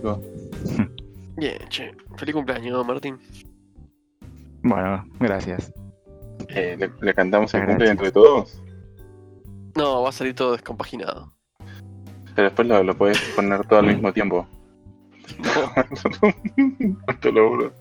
[0.00, 0.18] chicos?
[1.36, 1.94] Bien, che.
[2.16, 3.18] Feliz cumpleaños, Martín.
[4.62, 5.72] Bueno, gracias.
[6.48, 8.60] Eh, ¿le, le cantamos el cumple entre todos?
[9.76, 11.32] No, va a salir todo descompaginado.
[12.34, 14.46] Pero después lo, lo podés poner todo al mismo tiempo.
[17.20, 17.72] Te lo juro.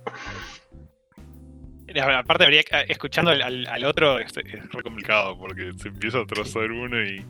[2.17, 6.19] Aparte, habría que- escuchando al, al- al otro es, es re complicado porque se empieza
[6.19, 7.25] a trazar uno y.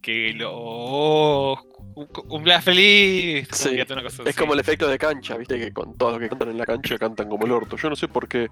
[0.00, 1.56] Que lo.
[1.98, 3.48] Un cumpleaños feliz.
[3.52, 4.38] Sí, una cosa Es así.
[4.38, 6.96] como el efecto de cancha, viste que con todos los que cantan en la cancha
[6.98, 7.76] cantan como el orto.
[7.76, 8.48] Yo no sé por qué.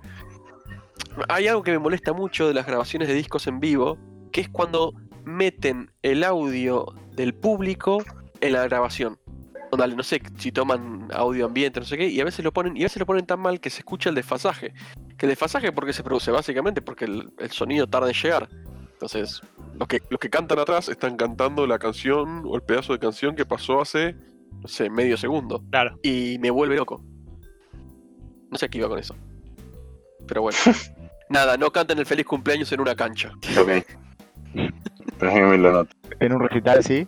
[1.28, 3.98] Hay algo que me molesta mucho de las grabaciones de discos en vivo,
[4.32, 4.92] que es cuando
[5.24, 8.02] meten el audio del público
[8.40, 9.18] en la grabación.
[9.76, 12.80] No sé si toman audio ambiente, no sé qué, y a veces lo ponen, y
[12.80, 14.72] a veces lo ponen tan mal que se escucha el desfasaje.
[15.18, 18.48] Que el desfasaje porque se produce básicamente porque el, el sonido tarda en llegar.
[18.96, 19.42] Entonces,
[19.78, 23.36] los que, los que cantan atrás están cantando la canción o el pedazo de canción
[23.36, 24.14] que pasó hace,
[24.62, 25.98] no sé, medio segundo Claro.
[26.02, 27.04] y me vuelve loco.
[28.50, 29.14] No sé qué iba con eso.
[30.26, 30.56] Pero bueno.
[31.28, 33.32] Nada, no canten el feliz cumpleaños en una cancha.
[33.60, 33.84] Ok.
[35.18, 35.94] Pero a mí me lo noto.
[36.20, 37.06] En un recital, sí.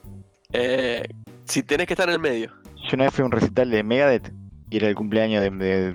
[0.53, 1.03] Eh,
[1.45, 2.53] si tenés que estar en el medio.
[2.77, 4.31] Yo una vez fui a un recital de Megadeth
[4.69, 5.93] y era el cumpleaños de, de,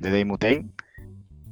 [0.00, 0.70] de Dave Mustaine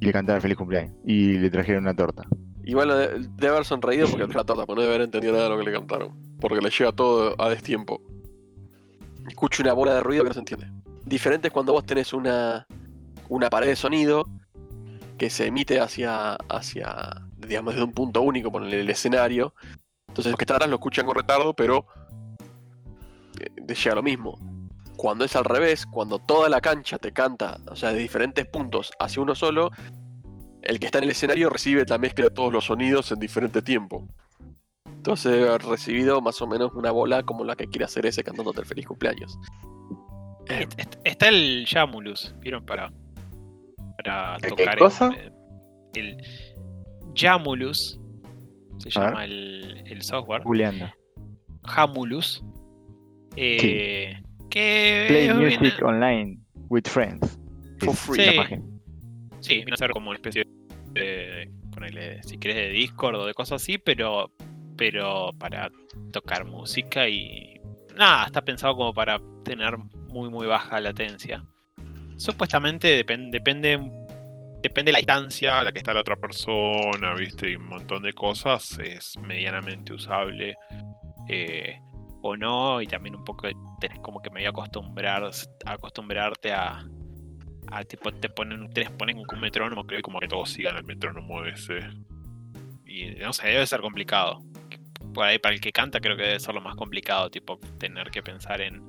[0.01, 2.23] y le cantaron feliz cumpleaños y le trajeron una torta.
[2.67, 5.49] Igual de- debe haber sonreído porque la torta, porque no debe haber entendido nada de
[5.51, 6.11] lo que le cantaron.
[6.41, 8.01] Porque le llega todo a destiempo.
[9.25, 10.67] Escucho una bola de ruido que no se entiende.
[11.05, 12.67] Diferente es cuando vos tenés una,
[13.29, 14.25] una pared de sonido
[15.17, 19.53] que se emite hacia, hacia, digamos, desde un punto único, por el escenario.
[20.09, 21.85] Entonces los que están atrás lo escuchan con retardo, pero
[23.39, 24.37] eh, llega lo mismo.
[24.97, 28.91] Cuando es al revés, cuando toda la cancha te canta, o sea, de diferentes puntos
[28.99, 29.71] hacia uno solo,
[30.67, 33.61] el que está en el escenario recibe la mezcla de todos los sonidos en diferente
[33.61, 34.07] tiempo.
[34.85, 38.23] Entonces debe haber recibido más o menos una bola como la que quiere hacer ese
[38.23, 39.37] cantándote el feliz cumpleaños.
[40.49, 42.65] Eh, Est- est- Está el Jamulus, ¿vieron?
[42.65, 42.91] Para,
[43.97, 44.77] para ¿El qué tocar.
[44.77, 45.11] cosa?
[45.15, 45.31] eh,
[45.95, 46.17] El
[47.15, 47.99] Jamulus
[48.79, 50.43] se llama el, el software.
[50.43, 50.85] Juliando.
[51.63, 52.43] Jamulus.
[53.35, 54.13] Eh,
[54.49, 56.39] Que Play viene- Music Online
[56.69, 57.39] with Friends.
[57.79, 58.25] For free.
[58.25, 58.37] la Sí.
[58.37, 58.63] página.
[59.39, 60.43] Sí, viene a ser como una especie
[60.97, 64.31] de, si querés, de Discord o de cosas así, pero,
[64.75, 65.69] pero para
[66.11, 67.59] tocar música y
[67.95, 71.43] nada, está pensado como para tener muy muy baja latencia.
[72.17, 73.79] Supuestamente depen- depende
[74.61, 78.03] depende de la distancia a la que está la otra persona, viste, y un montón
[78.03, 80.55] de cosas, es medianamente usable
[81.29, 81.79] eh,
[82.21, 83.47] o no, y también un poco
[83.79, 85.29] tenés como que medio acostumbrar,
[85.65, 86.83] acostumbrarte a,
[87.71, 90.83] Ah, tipo, te ponen, te ponen un metrónomo, creo, y como que todos sigan el
[90.83, 91.79] metrónomo ese.
[92.85, 94.39] Y no sé, debe ser complicado.
[95.13, 98.09] Por ahí, para el que canta, creo que debe ser lo más complicado, tipo, tener
[98.11, 98.81] que pensar en.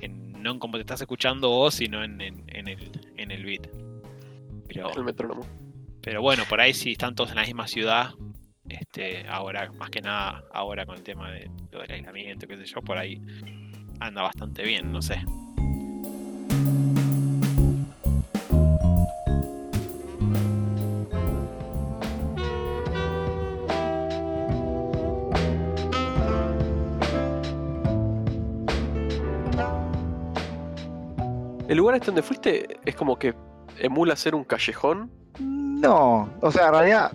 [0.00, 3.44] en no en cómo te estás escuchando vos, sino en, en, en el, en el
[3.44, 3.68] beat.
[4.68, 5.46] Pero, El metrónomo.
[6.02, 8.10] pero bueno, por ahí si están todos en la misma ciudad,
[8.68, 12.66] este, ahora, más que nada, ahora con el tema de lo del aislamiento, qué sé
[12.66, 13.20] yo, por ahí
[14.00, 15.24] anda bastante bien, no sé.
[31.78, 33.34] Lugar este donde fuiste es como que
[33.78, 35.10] emula ser un callejón.
[35.40, 37.12] No, o sea, en realidad,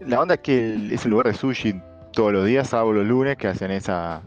[0.00, 1.80] la onda es que el- es un lugar de sushi
[2.12, 4.22] todos los días, salvo los lunes, que hacen esa,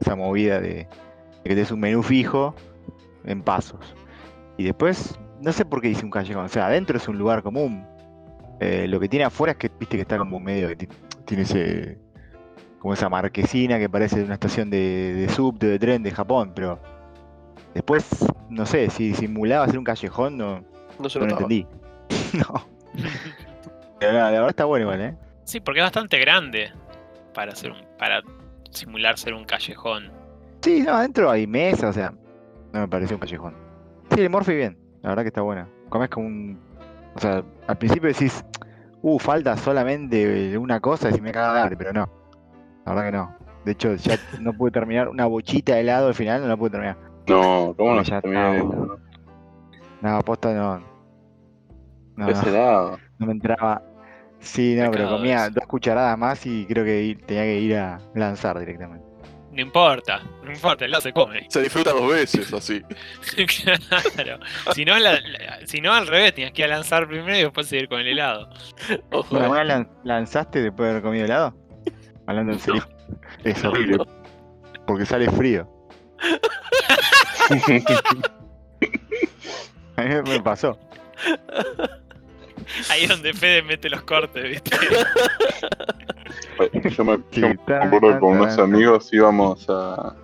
[0.00, 0.86] esa movida de, de
[1.44, 2.54] que tenés un menú fijo
[3.24, 3.94] en pasos.
[4.56, 7.42] Y después, no sé por qué dice un callejón, o sea, adentro es un lugar
[7.42, 7.86] común.
[8.60, 10.88] Eh, lo que tiene afuera es que viste que está como medio que ti-
[11.24, 11.98] tiene ese
[12.78, 16.78] como esa marquesina que parece una estación de, de subte, de tren de Japón, pero
[17.74, 18.06] después,
[18.48, 20.64] no sé, si simulaba ser un callejón, no,
[20.98, 21.66] No se no lo entendí.
[22.34, 22.66] no.
[23.98, 25.16] Pero nada, la verdad está bueno igual, ¿eh?
[25.44, 26.72] Sí, porque es bastante grande
[27.34, 28.22] para hacer un, para
[28.70, 30.10] simular ser un callejón.
[30.62, 32.12] Sí, no, adentro hay mesa, o sea,
[32.72, 33.54] no me pareció un callejón.
[34.14, 35.68] Sí, el Morphy bien, la verdad que está buena.
[35.88, 36.60] Comes como un.
[37.14, 38.44] O sea, al principio decís,
[39.02, 42.08] uh, falta solamente una cosa y me caga de hambre, pero no.
[42.86, 43.36] La verdad que no.
[43.64, 46.70] De hecho, ya no pude terminar una bochita de helado al final, no la pude
[46.70, 46.96] terminar.
[47.30, 48.98] No, ¿cómo no Ya esto?
[50.02, 50.78] No, aposta no.
[52.16, 53.82] No, no, no me entraba.
[54.40, 58.00] Sí, no, pero comía dos cucharadas más y creo que ir- tenía que ir a
[58.14, 59.04] lanzar directamente.
[59.52, 61.44] No importa, no importa, el lado se come.
[61.50, 62.82] Se disfruta dos veces así.
[64.14, 64.38] claro.
[64.74, 67.42] Si no, la- la- si no, al revés, tenías que ir a lanzar primero y
[67.42, 68.48] después seguir con el helado.
[69.10, 71.54] ¿alguna lan- lanzaste después de haber comido helado?
[72.26, 72.86] Hablando en serio.
[73.44, 73.98] Es horrible.
[74.86, 75.68] Porque sale frío.
[79.96, 80.78] A mí me pasó.
[82.88, 84.76] Ahí es donde Fede mete los cortes, ¿viste?
[86.90, 90.14] Yo me, yo me acuerdo tan, con unos amigos íbamos a,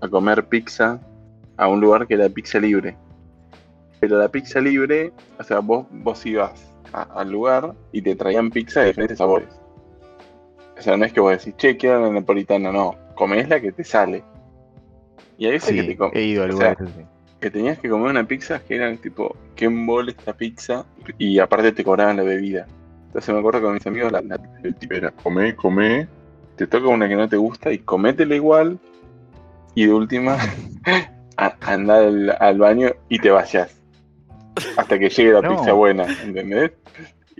[0.00, 1.00] a comer pizza
[1.56, 2.96] a un lugar que era pizza libre.
[4.00, 8.50] Pero la pizza libre, o sea, vos, vos ibas a- al lugar y te traían
[8.50, 9.48] pizza de diferentes sabores.
[10.78, 12.94] O sea, no es que vos decís, che, quiero la napolitana, no.
[13.16, 14.22] Comés la que te sale.
[15.38, 17.06] Y veces que, te he ido a o lugares sea, así.
[17.40, 20.84] que tenías que comer una pizza que eran tipo, qué embole esta pizza.
[21.16, 22.66] Y aparte te cobraban la bebida.
[23.06, 26.06] Entonces me acuerdo con mis amigos, la, la- el tipo era, comé, comé,
[26.56, 28.78] te toca una que no te gusta y cométela igual.
[29.74, 30.36] Y de última,
[31.36, 33.74] anda al, al baño y te vayas.
[34.76, 35.50] Hasta que llegue la No.
[35.56, 36.72] pizza buena, ¿entendés?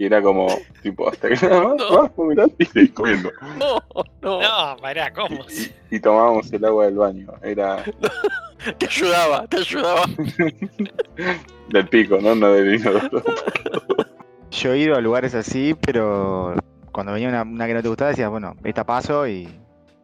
[0.00, 0.46] Y era como,
[0.80, 2.02] tipo, hasta que nada más No.
[2.36, 3.32] vas y seguís comiendo.
[3.58, 3.82] No,
[4.22, 5.38] no, No, pará, ¿cómo?
[5.90, 7.32] Y, y tomábamos el agua del baño.
[7.42, 7.82] Era
[8.78, 10.02] te ayudaba, te ayudaba.
[11.70, 12.36] del pico, ¿no?
[12.36, 13.22] No del inodoro.
[14.52, 16.54] Yo he ido a lugares así, pero
[16.92, 19.48] cuando venía una, una que no te gustaba decías, bueno, esta paso y.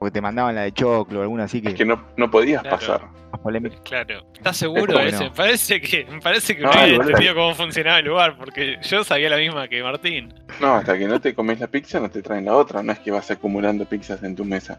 [0.05, 2.61] Porque te mandaban la de choclo o alguna así que Es que no, no podías
[2.61, 2.77] Claro.
[2.77, 3.01] pasar.
[3.33, 3.77] más polémica.
[3.85, 4.21] Claro.
[4.35, 5.25] ¿Estás seguro como de que eso?
[5.25, 5.31] no.
[5.31, 8.77] Me parece que, me parece que No, no, había entendido cómo funcionaba el lugar, porque
[8.83, 10.35] yo sabía la misma que Martín.
[10.61, 12.83] No, hasta que no te comes la pizza no te traen la otra.
[12.83, 14.79] No es que vas acumulando pizzas en tu mesa.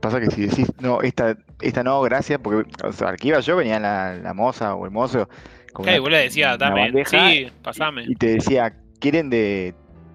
[0.00, 3.38] Pasa que si decís, no, esta, esta no, gracias, porque o sea, al que iba
[3.38, 5.28] yo venía la, la moza o el mozo
[5.72, 8.02] con Claro, y una- vos le decías, una dame, bandeja sí, pasame.
[8.08, 9.72] y te decía, ¿quieren de,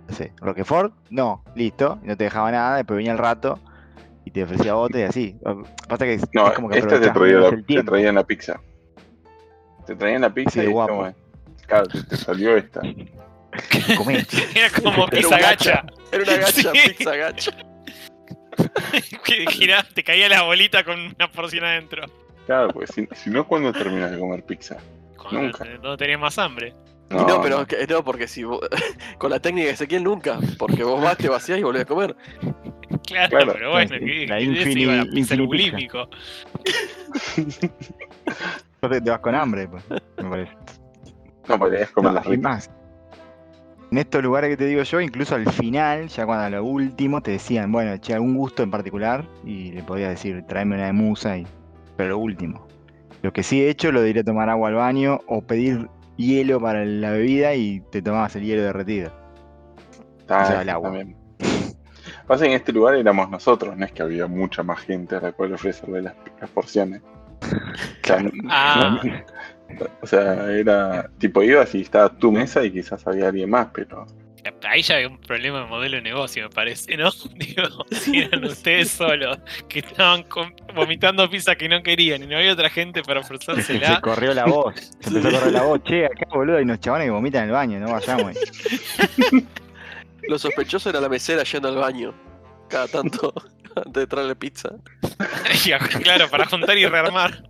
[0.10, 0.94] no sé, Roquefort?
[1.10, 3.58] No, listo, y no te dejaba nada, después venía el rato
[4.30, 5.36] y te ofrecía bote y así.
[5.88, 8.62] Pasa que No, es como que esta te, traía la, te traían la pizza.
[9.88, 10.98] Te traían la pizza Sí, y guapo.
[10.98, 11.14] como,
[11.66, 12.82] claro, te, te salió esta.
[13.98, 14.24] Comé.
[14.56, 15.84] Era como pizza gacha.
[16.12, 16.90] Era una gacha, Sí.
[16.96, 17.52] pizza gacha.
[19.26, 22.04] que girás, te caía la bolita con una porción adentro.
[22.46, 24.78] Claro, pues si, si no, ¿cuándo terminas de comer pizza?
[25.18, 25.66] Cuando Nunca.
[25.82, 26.74] no tenías más hambre.
[27.10, 28.60] No, pero que- no, porque si vos-
[29.18, 32.16] con la técnica de Ezequiel nunca, porque vos vas, te vacías y volvés a comer.
[33.06, 36.10] Claro, Claro, pero bueno, que, la el bulímico.
[37.38, 39.84] Entonces te vas con hambre, pues,
[40.18, 40.58] me parece.
[41.48, 42.72] No, podrías comer No, las más.
[43.92, 47.22] En estos lugares que te digo yo, incluso al final, ya cuando a lo último
[47.22, 50.94] te decían, bueno, che, algún gusto en particular, y le podías decir, tráeme una de
[50.94, 51.48] musa, y...
[51.98, 52.68] pero lo último.
[53.24, 55.90] Lo que sí he hecho, lo de ir a tomar agua al baño o pedir
[56.18, 59.12] hielo para la bebida y te tomabas el hielo derretido.
[60.28, 60.90] Ah, o sea, el eso agua.
[60.92, 61.19] también.
[62.30, 65.32] Pasa en este lugar éramos nosotros, no es que había mucha más gente a la
[65.32, 67.02] cual ofrecerle las, las porciones.
[68.04, 69.02] O sea, Ah.
[70.02, 74.06] o sea, era tipo ibas y estaba tu mesa y quizás había alguien más, pero
[74.68, 77.10] Ahí ya hay un problema de modelo de negocio, me parece, ¿no?
[77.36, 80.26] Digo, si eran ustedes solos que estaban
[80.76, 84.02] vomitando pizza que no querían y no había otra gente para Se, ofrecérsela.
[84.02, 87.06] corrió la voz, se empezó a correr la voz, che, acá boludo hay unos chavales
[87.08, 88.38] que vomitan en el baño, no vayamos.
[90.28, 92.14] Lo sospechoso era la mesera yendo al baño.
[92.70, 93.34] Cada tanto,
[93.76, 94.70] antes de traerle pizza.
[95.66, 95.72] Y,
[96.04, 97.44] claro, para juntar y rearmar.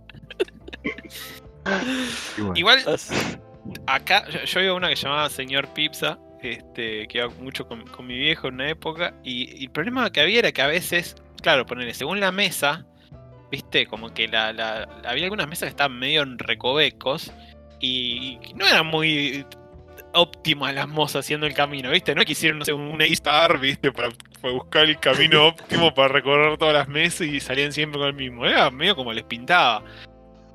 [2.54, 2.78] Y Igual,
[3.86, 7.86] acá yo, iba a una que se llamaba Señor Pizza, este, que iba mucho con,
[7.88, 10.66] con mi viejo en una época, y, y el problema que había era que a
[10.66, 12.86] veces, claro, ponerle, según la mesa,
[13.50, 17.30] viste, como que la, la- había algunas mesas que estaban medio en recovecos,
[17.80, 19.44] y no eran muy
[20.14, 24.10] óptimas las mozas haciendo el camino, viste, no quisieron, no sé, un A-Star, viste, para,
[24.40, 28.14] para buscar el camino óptimo para recorrer todas las mesas y salían siempre con el
[28.14, 29.84] mismo, era medio como les pintaba.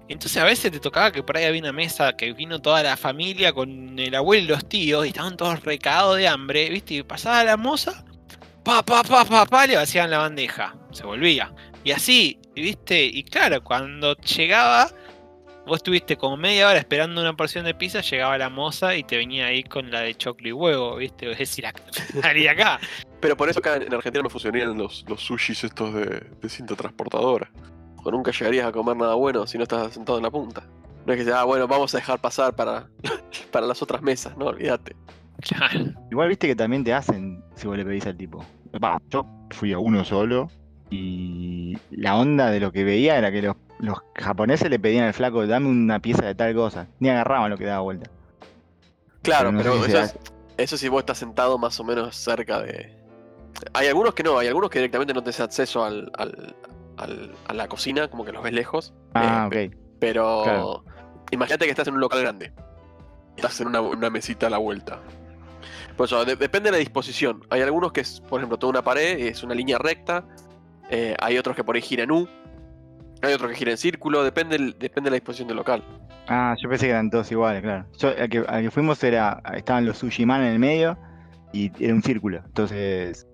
[0.07, 2.95] Entonces a veces te tocaba que por ahí había una mesa que vino toda la
[2.95, 6.95] familia con el abuelo y los tíos y estaban todos recagados de hambre, ¿viste?
[6.95, 8.05] Y pasaba la moza,
[8.63, 11.51] pa, pa, pa, pa, pa, le vacían la bandeja, se volvía.
[11.83, 13.03] Y así, ¿viste?
[13.03, 14.91] Y claro, cuando llegaba,
[15.65, 19.17] vos estuviste como media hora esperando una porción de pizza, llegaba la moza y te
[19.17, 21.31] venía ahí con la de choclo y huevo, ¿viste?
[21.31, 21.81] Es decir, acá,
[22.21, 22.79] salí acá.
[23.19, 26.75] Pero por eso acá en Argentina no funcionarían los, los sushis estos de, de cinta
[26.75, 27.49] transportadora.
[28.03, 30.63] O nunca llegarías a comer nada bueno si no estás sentado en la punta.
[31.05, 32.87] No es que sea, ah, bueno, vamos a dejar pasar para,
[33.51, 34.95] para las otras mesas, no, olvídate.
[35.41, 35.93] Claro.
[36.11, 38.45] Igual viste que también te hacen si vos le pedís al tipo.
[38.83, 40.49] Va, yo fui a uno solo
[40.89, 45.13] y la onda de lo que veía era que los, los japoneses le pedían al
[45.13, 46.87] flaco, dame una pieza de tal cosa.
[46.99, 48.09] Ni agarraban lo que daba vuelta.
[49.21, 50.15] Claro, no pero eso, es,
[50.57, 52.95] eso si vos estás sentado más o menos cerca de...
[53.73, 56.55] Hay algunos que no, hay algunos que directamente no te das acceso al, al-
[56.97, 58.93] al- a la cocina, como que los ves lejos.
[59.13, 59.75] Ah, Eh, ok.
[59.99, 60.83] Pero Claro.
[61.31, 62.53] imagínate que estás en un local grande.
[63.35, 64.99] Estás en una, una mesita a la vuelta.
[65.97, 67.43] Por eso, de- depende de la disposición.
[67.49, 70.25] Hay algunos que es, por ejemplo, toda una pared, es una línea recta.
[70.89, 72.27] Eh, hay otros que por ahí giran U.
[73.25, 75.83] Hay otro que gira en círculo, depende, depende de la disposición del local.
[76.27, 77.85] Ah, yo pensé que eran todos iguales, claro.
[77.97, 79.41] Yo, al, que, al que fuimos era.
[79.55, 80.97] Estaban los sushi man en el medio
[81.53, 82.41] y era un círculo.
[82.45, 83.27] Entonces.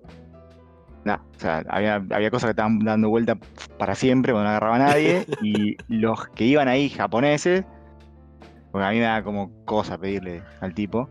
[1.04, 3.36] Nada, o sea, había, había cosas que estaban dando vuelta
[3.76, 5.26] para siempre cuando no agarraba a nadie.
[5.42, 7.64] y los que iban ahí japoneses.
[8.70, 11.08] Porque a mí me da como cosa pedirle al tipo.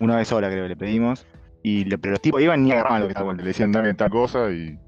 [0.00, 1.26] Una vez sola creo que le pedimos.
[1.62, 3.42] Y lo- pero los tipos iban ni agarraban lo que estaba vuelta.
[3.42, 4.78] Le decían dame esta cosa y.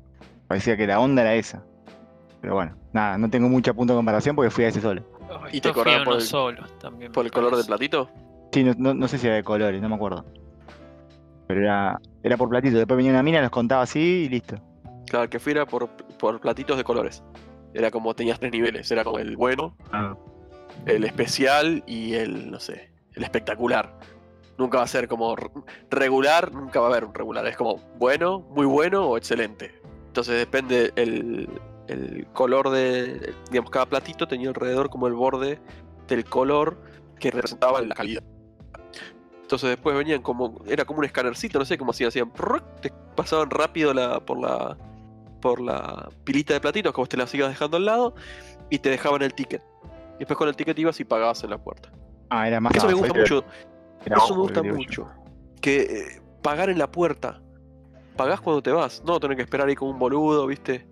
[0.46, 1.62] Parecía que la onda era esa.
[2.40, 5.02] Pero bueno, nada, no tengo mucha punto de comparación porque fui a ese solo.
[5.44, 7.12] Ay, ¿Y te cobraban por el- solo también.
[7.12, 8.08] ¿Por el color del platito?
[8.52, 10.24] Sí, no, no, no sé si era de colores, no me acuerdo.
[11.46, 12.76] Pero era, era por platito.
[12.76, 14.56] Después venía una mina, los contaba así y listo.
[15.06, 17.22] Claro, el que fui era por, por platitos de colores.
[17.74, 18.90] Era como tenías tres niveles.
[18.90, 19.74] Era como el bueno,
[20.86, 23.98] el especial y el, no sé, el espectacular.
[24.58, 25.36] Nunca va a ser como
[25.90, 27.46] regular, nunca va a haber un regular.
[27.46, 29.72] Es como bueno, muy bueno o excelente.
[30.08, 31.48] Entonces depende el,
[31.88, 33.34] el color de.
[33.50, 35.60] Digamos, cada platito tenía alrededor como el borde
[36.06, 36.80] del color
[37.18, 38.22] que representaba la calidad.
[39.42, 40.62] Entonces después venían como.
[40.66, 42.08] Era como un escanercito, no sé cómo hacían.
[42.08, 42.30] Hacían.
[42.80, 44.76] Te pasaban rápido la, por la.
[45.40, 48.14] Por la pilita de platitos, como te la sigas dejando al lado.
[48.70, 49.62] Y te dejaban el ticket.
[50.16, 51.90] Y después con el ticket ibas y pagabas en la puerta.
[52.28, 53.44] Ah, era más Eso me gusta mucho.
[54.04, 55.08] era Eso me gusta mucho.
[55.60, 57.40] Que eh, pagar en la puerta.
[58.16, 59.02] Pagás cuando te vas.
[59.04, 60.86] No tener que esperar ahí como un boludo, ¿viste?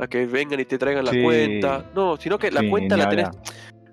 [0.00, 1.22] A que vengan y te traigan la Sí.
[1.22, 1.90] cuenta.
[1.94, 3.28] No, sino que la Sí, cuenta la tenés.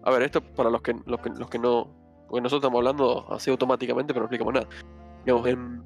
[0.03, 1.89] A ver, esto para los que, los que, los que no.
[2.27, 4.67] Porque nosotros estamos hablando así automáticamente, pero no explicamos nada.
[5.25, 5.83] Digamos, en,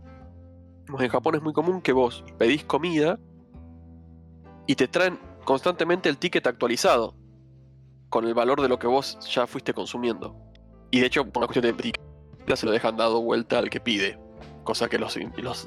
[1.00, 3.20] en Japón es muy común que vos pedís comida
[4.68, 7.16] y te traen constantemente el ticket actualizado
[8.10, 10.36] con el valor de lo que vos ya fuiste consumiendo.
[10.92, 11.94] Y de hecho, por una cuestión de
[12.56, 14.20] se lo dejan dado vuelta al que pide.
[14.64, 15.18] Cosa que los,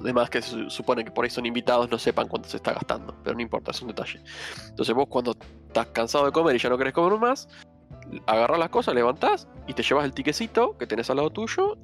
[0.03, 3.17] demás que se supone que por ahí son invitados no sepan cuánto se está gastando.
[3.23, 4.23] Pero no importa, es un detalle.
[4.69, 5.37] Entonces vos cuando
[5.67, 7.49] estás cansado de comer y ya no querés comer más,
[8.27, 11.77] agarrás las cosas, levantás y te llevas el tiquecito que tenés al lado tuyo,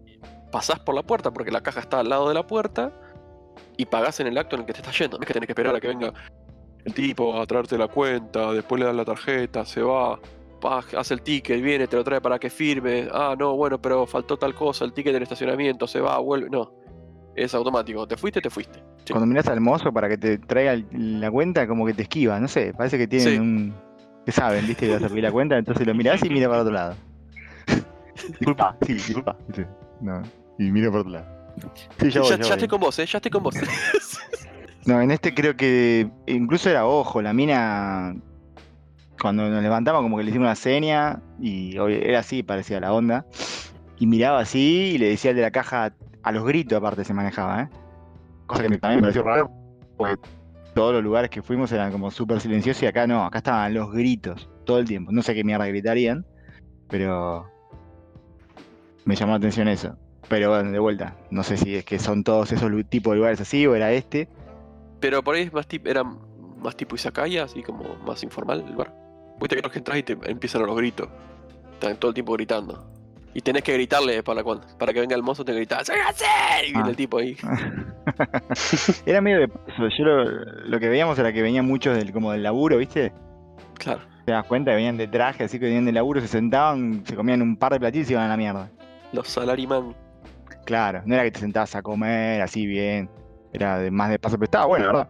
[0.53, 2.93] pasás por la puerta porque la caja está al lado de la puerta
[3.77, 5.19] y pagás en el acto en el que te estás yendo.
[5.19, 6.13] No es que tenés que esperar a que venga
[6.85, 10.19] el tipo a traerte la cuenta, después le das la tarjeta, se va,
[10.97, 13.09] hace el ticket, viene, te lo trae para que firme.
[13.13, 16.51] Ah, no, bueno, pero faltó tal cosa, el ticket del estacionamiento, se va, vuelve.
[16.51, 16.73] No,
[17.37, 18.07] es automático.
[18.07, 18.83] Te fuiste, te fuiste.
[19.05, 19.13] Sí.
[19.13, 22.49] Cuando mirás al mozo para que te traiga la cuenta, como que te esquiva, no
[22.49, 23.39] sé, parece que tienen Sí.
[23.39, 23.75] un.
[24.27, 26.61] que saben, viste, que vas a pedir la cuenta, entonces lo mirás y mira para
[26.63, 26.95] otro lado.
[28.39, 29.37] disculpa, sí, disculpa.
[30.01, 30.23] No,
[30.59, 31.27] y mira para otro lado.
[32.01, 32.51] Sí, Ya, voy, ya ya voy.
[32.53, 33.55] estoy con vos, eh, ya estoy con vos.
[34.87, 38.17] No, en este creo que incluso era ojo, la mina
[39.21, 43.27] cuando nos levantamos como que le hicimos una seña y era así, parecía la onda.
[43.99, 47.15] Y miraba así y le decía al de la caja a los gritos aparte se
[47.15, 47.69] manejaba, ¿eh?
[48.47, 49.51] Cosa que también me pareció raro
[49.97, 50.29] porque
[50.75, 53.93] todos los lugares que fuimos eran como súper silenciosos y acá no, acá estaban los
[53.93, 55.13] gritos todo el tiempo.
[55.13, 56.25] No sé qué mierda gritarían,
[56.89, 57.51] pero
[59.05, 59.97] me llamó la atención eso.
[60.29, 63.41] Pero bueno, de vuelta, no sé si es que son todos esos tipos de lugares
[63.41, 64.29] así o era este.
[65.01, 68.73] Pero por ahí es más tipo, era más tipo Izakaya, así como más informal el
[68.73, 68.95] lugar.
[69.41, 71.09] Viste que los que entras y te empiezan a los gritos.
[71.73, 72.91] Están todo el tiempo gritando.
[73.33, 76.25] Y tenés que gritarle para, cuando, para que venga el mozo, te gritas ¡Síganse!
[76.67, 76.91] Y viene Ah.
[76.91, 77.37] el tipo ahí.
[79.07, 79.89] Era medio de paso.
[79.99, 80.25] Yo lo,
[80.69, 83.13] lo que veíamos era que venían muchos del, como del laburo, ¿viste?
[83.79, 84.01] Claro.
[84.27, 87.41] Te das cuenta, venían de traje, así que venían del laburo, se sentaban, se comían
[87.43, 88.69] un par de platillos y se iban a la mierda.
[89.13, 89.95] Los salariman.
[90.67, 93.09] Claro, no era que te sentabas a comer así bien,
[93.53, 95.09] era de, más de paso, pero estaba bueno, ¿verdad?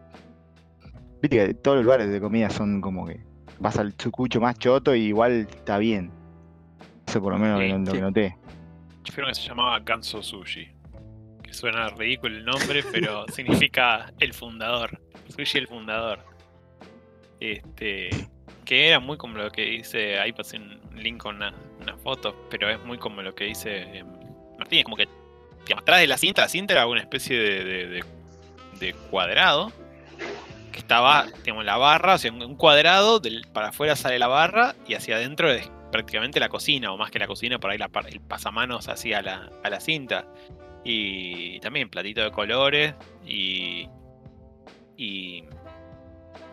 [1.21, 3.21] Viste que todos los lugares de comida son como que
[3.59, 6.11] vas al sucucho más choto y igual está bien.
[7.11, 8.37] Eso por lo menos Sí, lo, que noté.
[9.05, 10.69] Yo creo que se llamaba Ganso Sushi.
[11.43, 15.01] Que suena ridículo el nombre, pero significa el fundador.
[15.37, 16.21] Sushi el fundador.
[17.41, 18.11] Este.
[18.65, 20.19] Que era muy como lo que dice.
[20.21, 23.99] Ahí pasé un link con una, una foto, pero es muy como lo que dice
[23.99, 24.05] eh,
[24.59, 24.85] Martínez.
[24.85, 25.09] Como que
[25.65, 28.05] digamos, atrás de la cinta, la cinta era una especie de, de- de-
[28.79, 29.73] de cuadrado.
[30.73, 34.77] Que estaba, digamos, la barra, o sea, un cuadrado, del, para afuera sale la barra
[34.87, 37.91] y hacia adentro es prácticamente la cocina, o más que la cocina, por ahí la,
[38.09, 40.27] el pasamanos hacia la, a la cinta.
[40.85, 42.95] Y también platito de colores
[43.27, 43.89] y.
[44.97, 45.45] Y.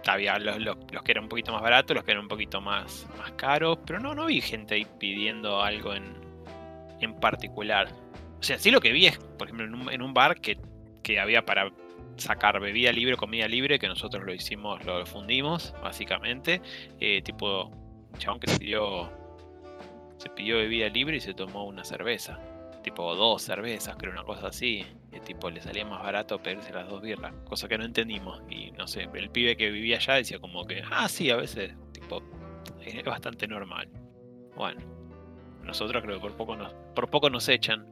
[0.06, 2.62] Había los, los- los que eran un poquito más baratos, los que eran un poquito
[2.62, 6.14] más, más caros, pero no, no vi gente ahí pidiendo algo en,
[7.02, 7.90] en particular.
[8.40, 10.58] O sea, sí lo que vi es, por ejemplo, en un, en un bar que,
[11.04, 11.72] que había para
[12.16, 16.62] sacar bebida libre, comida libre, que nosotros lo hicimos, lo fundimos, básicamente.
[17.02, 19.12] eh, tipo, un chabón que pidió,
[20.18, 22.40] se pidió bebida libre y se tomó una cerveza.
[22.84, 24.86] Tipo, dos cervezas, creo, una cosa así.
[25.12, 27.34] Y tipo, le salía más barato pedirse las dos birras.
[27.46, 28.42] Cosa que no entendimos.
[28.50, 31.74] Y no sé, el pibe que vivía allá decía como que, ah, sí, a veces,
[31.92, 32.22] tipo,
[32.86, 33.90] es bastante normal.
[34.56, 34.82] Bueno,
[35.64, 37.86] nosotros creo que por poco nos, por poco nos echan.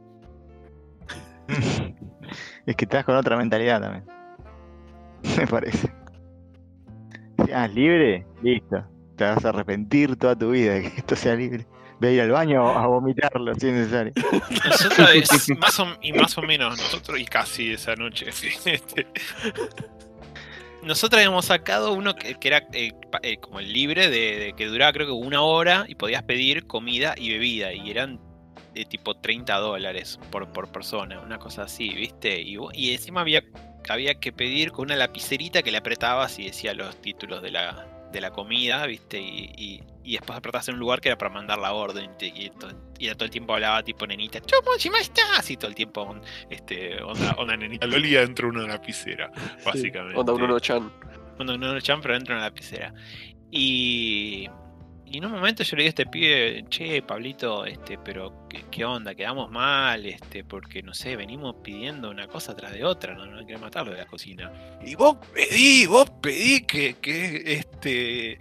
[2.65, 4.05] es que estás con otra mentalidad también.
[5.37, 5.91] Me parece.
[7.53, 8.83] Ah, libre, listo.
[9.17, 11.67] Te vas a arrepentir toda tu vida de que esto sea libre.
[11.99, 14.13] Ve a ir al baño a vomitarlo si es necesario.
[14.65, 15.09] Nosotros
[16.01, 18.27] y más o menos, nosotros y casi esa noche.
[18.65, 19.07] este.
[20.85, 22.91] Nosotros habíamos sacado uno que, era eh,
[23.23, 27.15] eh, como el libre, de, que duraba creo que una hora y podías pedir comida
[27.17, 27.73] y bebida.
[27.73, 28.19] Y eran
[28.75, 32.39] de tipo 30 dólares por, persona, una cosa así, ¿viste?
[32.39, 33.41] Y, y encima había,
[34.19, 38.21] que pedir con una lapicerita que le apretabas y decía los títulos de la, de
[38.21, 39.19] la comida, ¿viste?
[39.19, 42.11] Y, y después apretabas en un lugar que era para mandar la orden.
[42.21, 42.69] Y, y to-
[42.99, 45.49] y todo el tiempo hablaba tipo nenita, ¿cómo encima estás?
[45.51, 46.15] Y todo el tiempo,
[46.49, 49.31] este, onda, onda nenita Lolía dentro de una lapicera,
[49.65, 50.17] básicamente.
[50.19, 50.91] Onda Bruno Chan.
[51.35, 52.93] Cuando no lo echan, pero dentro de una lapicera.
[53.51, 54.47] Y,
[55.05, 58.83] y en un momento yo le digo a este pibe, che, Pablito, este, pero ¿qué,
[58.85, 59.13] onda?
[59.13, 63.45] Quedamos mal, este, porque no sé, venimos pidiendo una cosa tras de otra, no, no
[63.45, 64.51] que matarlo de la cocina.
[64.83, 68.39] Y vos pedí, vos pedí que, que este,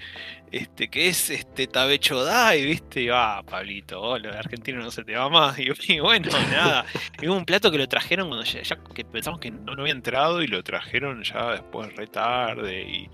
[0.51, 4.91] este, que es este tabecho dai, viste, y va, Pablito, vos, lo de argentino no
[4.91, 5.59] se te va más.
[5.65, 6.87] Y, y bueno, nada.
[7.21, 9.83] Y hubo un plato que lo trajeron cuando ya, ya que pensamos que no, no
[9.83, 13.11] había entrado y lo trajeron ya después re tarde y,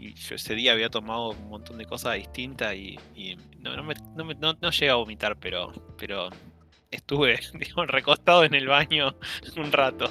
[0.00, 2.98] y yo ese día había tomado un montón de cosas distintas y,
[3.58, 6.30] no, no, me, no, me- no- no llegué a vomitar, pero, pero
[6.90, 7.38] estuve
[7.86, 9.14] recostado en el baño
[9.56, 10.10] un rato.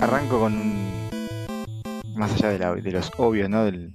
[0.00, 0.94] Arranco con un.
[2.16, 3.64] Más allá de, la- de los obvios, ¿no?
[3.64, 3.92] Del,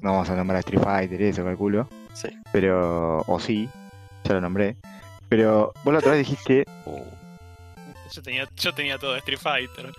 [0.00, 1.88] no vamos a nombrar a Street Fighter, eso calculo.
[2.14, 2.28] Sí.
[2.52, 3.20] Pero.
[3.26, 3.68] O sí,
[4.24, 4.76] ya lo nombré.
[5.28, 6.64] Pero vos la otra vez dijiste.
[8.12, 9.92] Yo tenía, yo tenía todo de Street Fighter.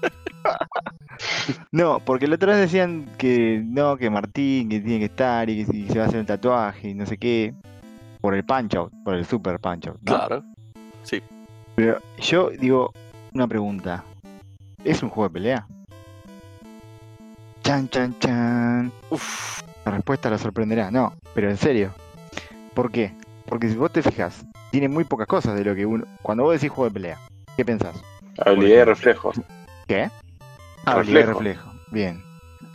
[1.72, 5.64] No, porque la otra vez decían que no, que Martín, que tiene que estar y
[5.64, 7.54] que si se va a hacer un tatuaje y no sé qué.
[8.20, 9.96] Por el punch out, por el super punch out.
[10.02, 10.16] ¿no?
[10.16, 10.44] Claro.
[11.74, 12.92] Pero yo digo,
[13.32, 14.04] una pregunta.
[14.84, 15.66] ¿Es un juego de pelea?
[17.62, 18.92] Chan, chan, chan.
[19.10, 19.62] Uf.
[19.88, 20.90] La respuesta la sorprenderá.
[20.90, 21.94] No, pero en serio.
[22.74, 23.14] ¿Por qué?
[23.46, 26.04] Porque si vos te fijas, tiene muy pocas cosas de lo que uno...
[26.20, 27.18] Cuando vos decís juego de pelea,
[27.56, 27.96] ¿qué pensás?
[28.44, 29.40] Habilidad de reflejos.
[29.86, 30.10] ¿Qué?
[30.84, 31.38] Ah, habilidad de Reflejo.
[31.40, 31.72] reflejo.
[31.90, 32.22] Bien.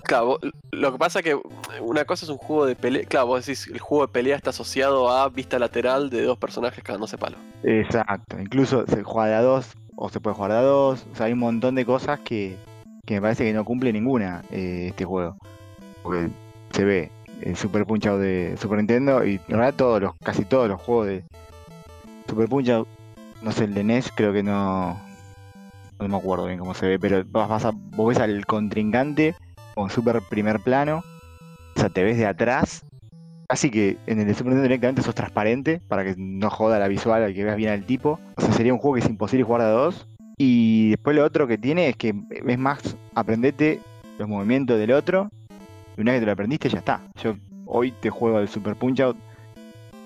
[0.05, 0.39] Claro,
[0.71, 1.39] lo que pasa es que
[1.81, 3.05] una cosa es un juego de pelea.
[3.07, 6.83] Claro, vos decís el juego de pelea está asociado a vista lateral de dos personajes
[6.83, 7.37] cagándose palo.
[7.61, 8.39] Exacto.
[8.39, 11.05] Incluso se juega de a dos o se puede jugar de a dos.
[11.13, 12.57] O sea, hay un montón de cosas que,
[13.05, 15.37] que me parece que no cumple ninguna eh, este juego.
[16.01, 16.29] Porque
[16.73, 20.67] se ve el Super Punch de Super Nintendo y en realidad todos los, casi todos
[20.67, 21.23] los juegos de
[22.27, 22.85] Super Punch
[23.41, 24.97] no sé, el de NES creo que no,
[25.99, 29.35] no me acuerdo bien cómo se ve, pero vas, vas vos ves al contrincante
[29.75, 31.03] con super primer plano,
[31.75, 32.85] o sea, te ves de atrás,
[33.47, 36.87] casi que en el de Super Nintendo directamente sos transparente para que no joda la
[36.87, 39.43] visual y que veas bien al tipo, o sea, sería un juego que es imposible
[39.43, 40.07] jugar a dos.
[40.37, 42.15] Y después lo otro que tiene es que
[42.47, 43.79] es más aprendete
[44.17, 45.29] los movimientos del otro
[45.97, 47.01] y una vez que te lo aprendiste ya está.
[47.21, 49.17] Yo hoy te juego al Super Punch Out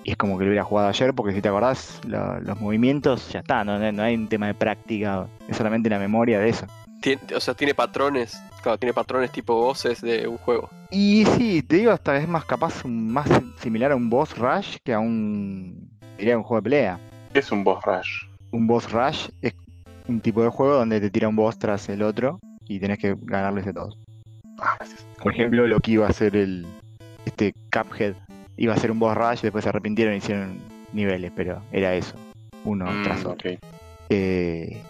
[0.04, 3.30] y es como que lo hubiera jugado ayer porque si te acordás lo- los movimientos
[3.30, 6.66] ya está, no, no- hay un tema de práctica, es solamente la memoria de eso.
[7.00, 8.40] Tiene- o sea, tiene patrones.
[8.62, 10.68] Claro, tiene patrones tipo voces de un juego.
[10.90, 13.28] Y sí, te digo, esta vez más capaz, más
[13.60, 16.98] similar a un boss rush que a un, diría un juego de pelea.
[17.32, 18.08] ¿Qué es un boss rush?
[18.50, 19.54] Un boss rush es
[20.08, 23.14] un tipo de juego donde te tira un boss tras el otro y tenés que
[23.20, 23.96] ganarles a todos.
[25.22, 26.66] Por ejemplo, lo que iba a ser el
[27.24, 28.14] este Cuphead
[28.56, 30.58] iba a ser un boss rush, después se arrepintieron y hicieron
[30.92, 32.14] niveles, pero era eso,
[32.64, 33.50] uno Mm, tras otro.
[33.52, 33.58] ok.
[34.10, 34.82] Eh,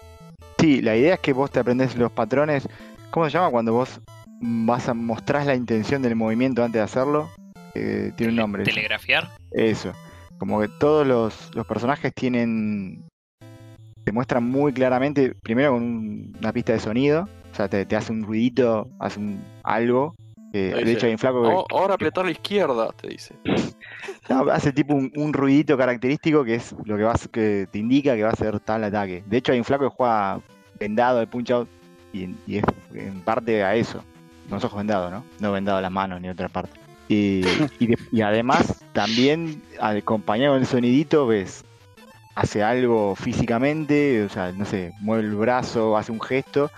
[0.59, 2.67] sí, la idea es que vos te aprendés los patrones.
[3.11, 3.99] ¿Cómo se llama cuando vos
[4.41, 7.29] vas a mostrar la intención del movimiento antes de hacerlo?
[7.75, 8.63] Eh, tiene un nombre.
[8.63, 9.29] Telegrafiar.
[9.51, 9.93] Eso.
[10.37, 13.03] Como que todos los, los personajes tienen.
[14.05, 17.27] Te muestran muy claramente, primero con un- una pista de sonido.
[17.51, 20.15] O sea, te, te hace un ruidito, hace un, algo.
[20.51, 21.47] de hecho, hay un flaco que.
[21.49, 23.35] Oh, ahora apretar la izquierda, te dice.
[24.29, 27.79] No, hace tipo un, un ruidito característico que es lo que va a- que te
[27.79, 29.23] indica que va a ser tal ataque.
[29.25, 30.39] De hecho, hay un flaco que juega
[30.79, 31.67] vendado de punch out
[32.13, 34.03] y, y es en parte a eso.
[34.47, 35.23] Con los ojos vendados, ¿no?
[35.39, 36.71] No vendado las manos ni otra parte.
[37.07, 37.41] Y,
[37.79, 41.63] y, de- y además, también acompañado del sonidito, ves,
[42.35, 46.69] hace algo físicamente, o sea, no sé, mueve el brazo, hace un gesto,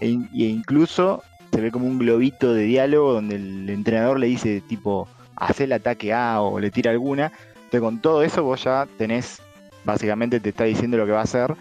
[0.00, 4.60] e, e incluso se ve como un globito de diálogo donde el entrenador le dice,
[4.60, 7.32] tipo, hace el ataque A o le tira alguna.
[7.54, 9.40] Entonces, con todo eso, vos ya tenés,
[9.84, 11.54] básicamente te está diciendo lo que va a hacer.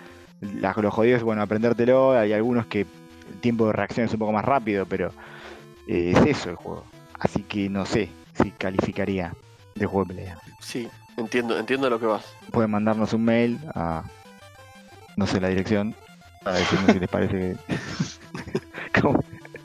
[0.60, 2.12] Las, lo jodido es, bueno, aprendértelo.
[2.12, 5.12] Hay algunos que el tiempo de reacción es un poco más rápido, pero
[5.88, 6.84] eh, es eso el juego.
[7.20, 8.10] Así que no sé
[8.42, 9.34] si calificaría
[9.76, 10.38] de juego de pelea.
[10.60, 12.26] Sí, entiendo, entiendo a lo que vas.
[12.52, 14.04] Pueden mandarnos un mail a,
[15.16, 15.96] no sé la dirección,
[16.44, 17.56] para decirnos si les parece que...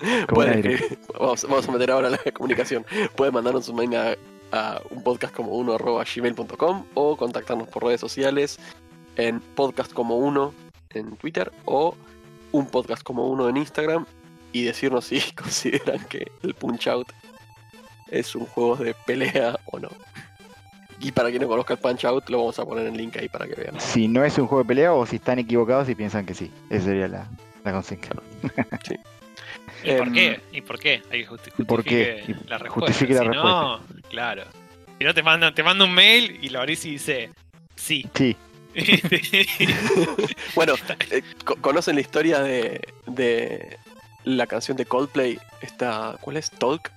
[1.18, 2.84] Vamos a meter ahora la comunicación.
[3.16, 4.16] Pueden mandarnos un mail a,
[4.52, 8.58] a un podcast como uno arroba gmail.com o contactarnos por redes sociales
[9.16, 10.54] en podcast como uno
[10.90, 11.94] en Twitter o
[12.52, 14.06] un podcast como uno en Instagram
[14.52, 17.12] y decirnos si consideran que el Punch Out
[18.10, 19.88] es un juego de pelea o no.
[21.00, 23.28] Y para quien no conozca el Punch Out, lo vamos a poner en link ahí
[23.28, 23.80] para que vean.
[23.80, 26.50] Si no es un juego de pelea o si están equivocados y piensan que sí.
[26.68, 27.26] Esa sería la,
[27.64, 28.20] la consigna.
[29.82, 30.40] ¿Y por Em, qué?
[30.52, 31.02] ¿Y por qué?
[31.10, 32.04] Hay que justi- ¿Y por qué?
[32.20, 32.92] justifique Y la respuesta.
[32.92, 34.44] justifique la si no, claro.
[34.98, 37.30] Si no te manda, te manda un mail y lo abrís y dice
[37.76, 38.06] sí.
[38.14, 38.36] Sí,
[40.54, 40.74] Bueno,
[41.10, 43.78] eh, co- ¿conocen la historia de, de
[44.24, 45.38] la canción de Coldplay?
[45.62, 46.50] Esta, ¿Cuál es?
[46.50, 46.90] Talk.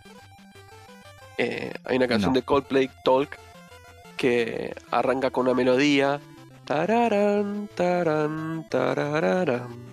[1.38, 2.40] Eh, hay una canción No.
[2.40, 3.38] de Coldplay, Talk,
[4.18, 6.20] que arranca con una melodía.
[6.66, 9.93] Tararán, tarán, tarararán.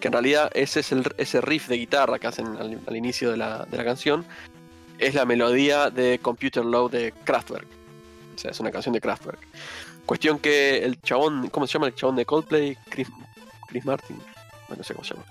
[0.00, 3.36] Que en realidad ese es el, ese riff de guitarra que hacen al, inicio de
[3.36, 4.24] la, de la canción.
[4.98, 7.66] Es la melodía de Computer Love de Kraftwerk.
[8.34, 9.40] O sea, es una canción de Kraftwerk.
[10.06, 12.76] Cuestión que el chabón, ¿cómo se llama el chabón de Coldplay?
[12.88, 13.08] Chris,
[13.68, 14.16] Chris Martin.
[14.68, 15.26] Bueno, no sé cómo se llama.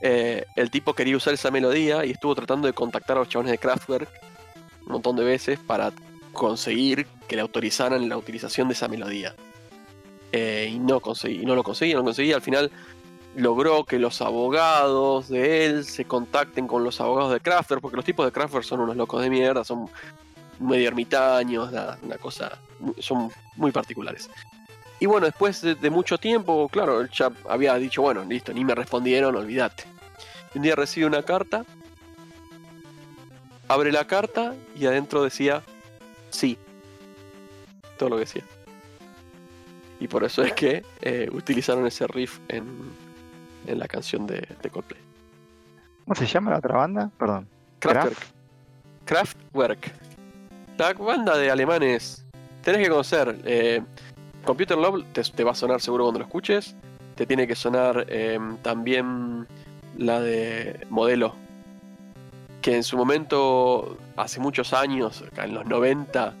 [0.00, 3.52] Eh, el tipo quería usar esa melodía y estuvo tratando de contactar a los chabones
[3.52, 4.08] de Kraftwerk
[4.86, 5.92] un montón de veces para
[6.32, 9.34] conseguir que le autorizaran la utilización de esa melodía.
[10.32, 12.36] Eh, y no conseguí, no lo conseguía, no lo conseguía.
[12.36, 12.70] Al final
[13.36, 18.04] logró que los abogados de él se contacten con los abogados de Kraftwerk, porque los
[18.04, 19.88] tipos de Kraftwerk son unos locos de mierda, son
[20.58, 22.58] medio ermitaños, nada, una cosa,
[22.98, 24.28] son muy particulares.
[25.00, 28.64] Y bueno, después de, de mucho tiempo, claro, el chap había dicho, bueno, listo, ni
[28.64, 29.84] me respondieron, olvídate.
[30.54, 31.64] Un día recibe una carta,
[33.68, 35.62] abre la carta y adentro decía,
[36.30, 36.58] sí.
[37.96, 38.44] Todo lo que decía.
[40.00, 42.64] Y por eso es que eh, utilizaron ese riff en,
[43.66, 45.00] en la canción de, de Coldplay.
[46.04, 47.10] ¿cómo se llama la otra banda?
[47.18, 47.46] Perdón.
[47.80, 48.16] Kraftwerk.
[49.04, 49.92] Kraftwerk.
[50.78, 52.24] La banda de alemanes.
[52.62, 53.38] Tenés que conocer.
[53.44, 53.82] eh,
[54.44, 56.74] Computer Love te, te va a sonar seguro cuando lo escuches.
[57.14, 59.46] Te tiene que sonar eh, también
[59.98, 61.34] la de Modelo.
[62.62, 66.34] Que en su momento, hace muchos años, acá en los 90,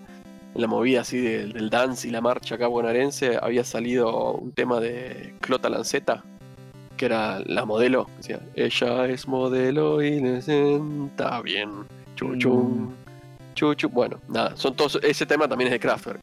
[0.54, 4.52] en la movida así del, del dance y la marcha acá bonaerense, había salido un
[4.52, 6.24] tema de Clota Lanceta,
[6.98, 8.06] que era la modelo.
[8.18, 11.70] Decía, ella es modelo y le sienta bien.
[12.16, 12.92] Chuchum.
[13.54, 13.88] Chuchu.
[13.88, 14.98] Bueno, nada, son todos.
[15.02, 16.20] Ese tema también es de Kraftwerk.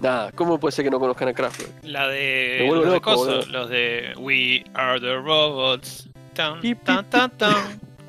[0.00, 1.70] Nada, ¿cómo puede ser que no conozcan a Kraftwerk?
[1.84, 3.46] La Me de vuelvo los de loco, coso, boludo.
[3.52, 6.08] los de We Are the Robots.
[6.34, 7.54] Tan, tan, tan, tan.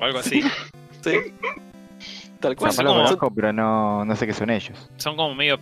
[0.00, 0.42] O algo así.
[1.02, 1.18] Sí.
[2.40, 2.70] Tal cual.
[2.70, 4.90] Esa son lo como- conozco, pero no, no sé qué son ellos.
[4.96, 5.58] Son como medio,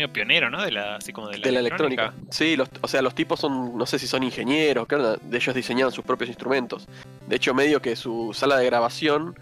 [0.00, 0.62] medio pioneros, ¿no?
[0.62, 2.12] De la, así como de la, de la electrónica.
[2.30, 5.36] Sí, los, o sea, los tipos son, no sé si son ingenieros, que onda, de
[5.36, 6.86] ellos diseñaban sus propios instrumentos.
[7.26, 9.34] De hecho, medio que su sala de grabación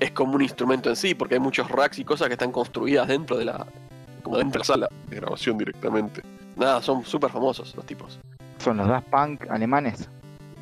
[0.00, 3.08] es como un instrumento en sí, porque hay muchos racks y cosas que están construidas
[3.08, 3.66] dentro de la,
[4.22, 6.22] como dentro de la sala de grabación directamente.
[6.56, 8.18] Nada, son súper famosos los tipos.
[8.58, 10.08] Son los Daft Punk alemanes.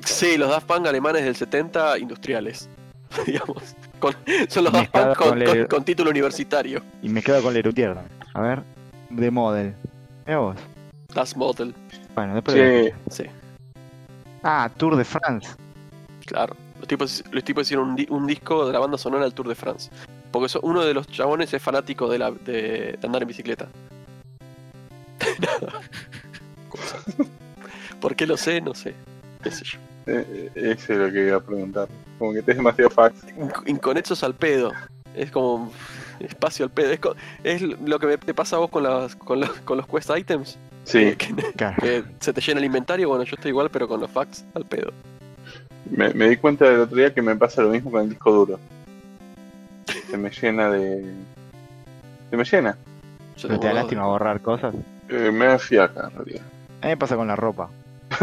[0.05, 2.69] Sí, los Daft Punk alemanes del 70 industriales,
[3.27, 3.77] digamos.
[3.99, 4.17] Con-
[4.49, 6.83] son los Daft Punk con, con con- el- con título universitario.
[7.03, 7.97] Y mezclado con Lerutier.
[8.35, 8.63] A ver,
[9.13, 9.75] de Model.
[10.27, 10.57] Mira vos.
[11.15, 11.75] Das Model,
[12.15, 12.57] Bueno, después
[13.11, 13.25] Sí.
[13.25, 13.31] sí,
[14.43, 15.49] Ah, Tour de France.
[16.27, 16.57] claro.
[16.79, 19.49] Los tipos, los tipos hicieron un, di- un disco de la banda sonora del Tour
[19.49, 19.91] de France.
[20.33, 23.69] Porque so- uno de los chabones es fanático de, la, de, de andar en bicicleta.
[28.01, 28.61] ¿Por qué lo sé?
[28.61, 28.95] No sé.
[29.43, 29.79] ¿Qué sé yo?
[30.07, 31.89] Eh, eh, Eso es lo que iba a preguntar.
[32.19, 33.27] Como que te es demasiado fax.
[33.37, 34.73] Inc- Inconexos al pedo.
[35.15, 35.71] Es como
[36.25, 37.15] espacio al pedo.
[37.45, 40.11] Es, lo que me- te pasa a vos con, las, con, los, con los quest
[40.17, 40.59] items.
[40.85, 41.77] Sí, Que, Claro.
[41.81, 43.09] que se te llena el inventario.
[43.09, 44.93] Bueno, yo estoy igual, pero con los fax al pedo.
[45.91, 48.33] me, me di cuenta el otro día que me pasa lo mismo con el disco
[48.33, 48.59] duro.
[50.11, 51.05] Se me llena de.
[52.31, 52.77] Se me llena.
[53.37, 54.75] Yo ¿No te da lástima borrar cosas?
[55.09, 56.43] Eh, me da fiaca, en realidad.
[56.81, 57.69] A mí me pasa con la ropa.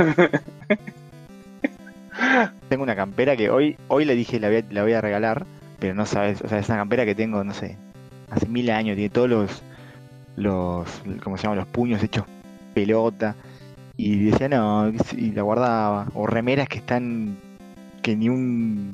[2.69, 5.45] tengo una campera que hoy, hoy le dije la voy, a, la voy a regalar,
[5.79, 7.77] pero no sabes, o sea, es una campera que tengo, no sé,
[8.31, 9.61] hace mil años, tiene todos los,
[10.35, 10.87] los,
[11.23, 11.55] ¿cómo se llama?
[11.55, 12.25] Los puños hechos
[12.73, 13.35] pelota.
[13.97, 16.07] Y decía, no, y la guardaba.
[16.13, 17.35] O remeras que están,
[18.01, 18.91] que ni un,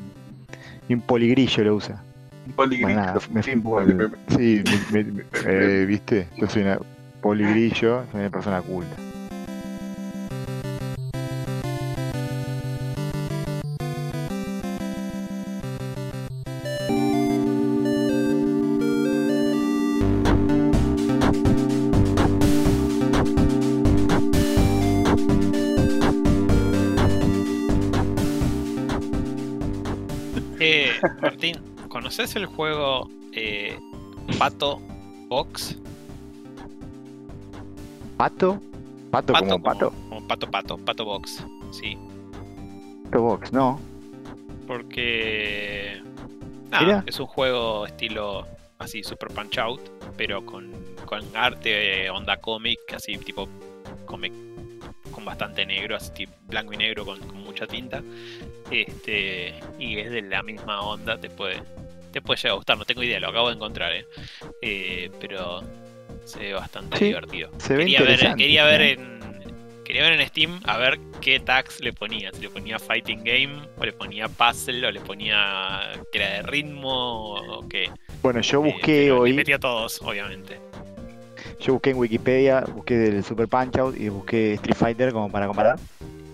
[0.90, 2.02] ni un poligrillo lo usa.
[2.82, 3.84] Bueno, nada, me fui por-
[4.36, 5.06] Sí, me-
[5.46, 6.80] eh, viste, yo soy una
[7.22, 8.96] poligrillo, soy una persona culta.
[31.22, 31.58] Martín,
[31.90, 33.80] ¿conoces el juego eh,
[34.38, 34.82] Pato
[35.28, 35.78] Box?
[38.18, 38.62] ¿Pato?
[39.12, 39.94] ¿Pato, como pato?
[40.10, 41.46] como pato, pato, pato box.
[41.72, 41.98] Sí.
[43.06, 43.80] Pato Box, no.
[44.68, 46.02] Porque.
[46.70, 48.48] nada, es un juego estilo
[48.80, 49.82] así, super punch out,
[50.18, 50.72] pero con,
[51.06, 53.48] con arte onda cómic, así tipo
[54.06, 54.34] cómic
[55.12, 58.04] con bastante negro, así tipo blanco y negro con, con mucha tinta.
[58.72, 61.62] Este, y es de la misma onda, te puede,
[62.12, 64.06] te puede llegar a gustar, no tengo idea, lo acabo de encontrar, eh.
[64.62, 65.62] Eh, pero
[66.26, 67.50] se ve bastante Sí, divertido.
[67.58, 69.16] Se ve Quería ver, quería ver en.
[69.86, 72.32] Quería ver en Steam a ver qué tags le ponía.
[72.34, 76.42] Si le ponía Fighting Game, o le ponía Puzzle, o le ponía que era de
[76.42, 77.92] ritmo, o qué.
[78.24, 80.60] Bueno, yo Eh, busqué pero Le hoy, metía todos, obviamente.
[81.60, 85.46] yo busqué en Wikipedia, busqué del Super Punch Out y busqué Street Fighter como para
[85.46, 85.78] comparar.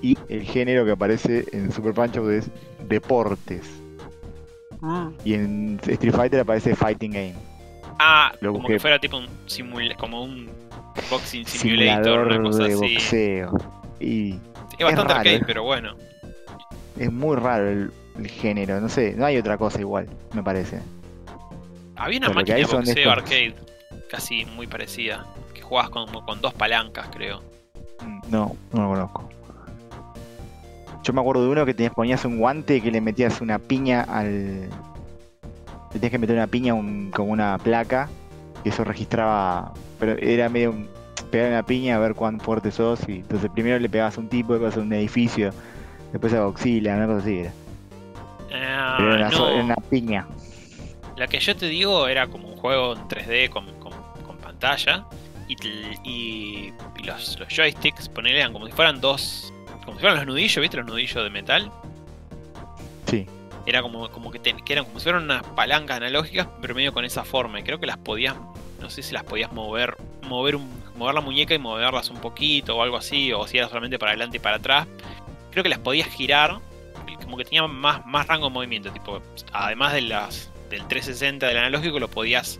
[0.01, 2.49] Y el género que aparece en Super Punch Out es
[2.87, 3.69] deportes.
[4.79, 5.07] Mm.
[5.23, 7.35] Y en Street Fighter aparece Fighting Game.
[7.99, 10.49] Ah, Lo como que fuera tipo un simula como un
[11.09, 12.93] boxing simulator, Simulador una cosa de así.
[12.93, 13.57] boxeo.
[13.99, 15.95] Y Es bastante raro, arcade, pero bueno.
[16.97, 20.81] es muy raro el, el género, no sé, no hay otra cosa igual, me parece.
[21.95, 23.55] Había una Pero máquina de boxeo estos- arcade,
[24.09, 25.27] casi muy parecida.
[25.53, 27.41] Que jugabas con, con dos palancas, creo.
[28.03, 29.29] Mm, No, no lo conozco.
[31.03, 34.01] Yo me acuerdo de uno que tenías, ponías un guante que le metías una piña
[34.01, 34.61] al.
[34.61, 34.69] Le
[35.93, 38.07] tenías que meter una piña a un- como una placa,
[38.63, 39.73] y eso registraba.
[39.99, 40.87] Pero era medio un-
[41.31, 42.99] pegar una piña a ver cuán fuerte sos.
[43.09, 45.51] Y entonces primero le pegabas a un tipo, después a un edificio,
[46.11, 47.51] después a Godzilla, una cosa así era.
[48.53, 49.51] Ah, Pero era una, so- no.
[49.53, 50.27] era una piña.
[51.17, 53.93] La que yo te digo era como un juego en 3D con, con-
[54.25, 55.05] con pantalla
[55.47, 55.55] y,
[56.03, 59.53] y- y los, los joysticks, ponele, eran como si fueran dos,
[59.91, 60.77] como si fueran los nudillos, ¿viste?
[60.77, 61.71] Los nudillos de metal.
[63.07, 63.25] Sí.
[63.65, 66.93] Era como, como que, te- que eran como si fueran unas palancas analógicas, pero medio
[66.93, 67.59] con esa forma.
[67.59, 68.35] Y creo que las podías,
[68.79, 72.75] no sé si las podías mover, mover, un, mover la muñeca y moverlas un poquito
[72.77, 74.87] o algo así, o si era solamente para adelante y para atrás.
[75.51, 76.59] Creo que las podías girar,
[77.21, 79.21] como que tenían más, más rango de movimiento, tipo,
[79.53, 82.59] además de las del 360 del analógico, lo podías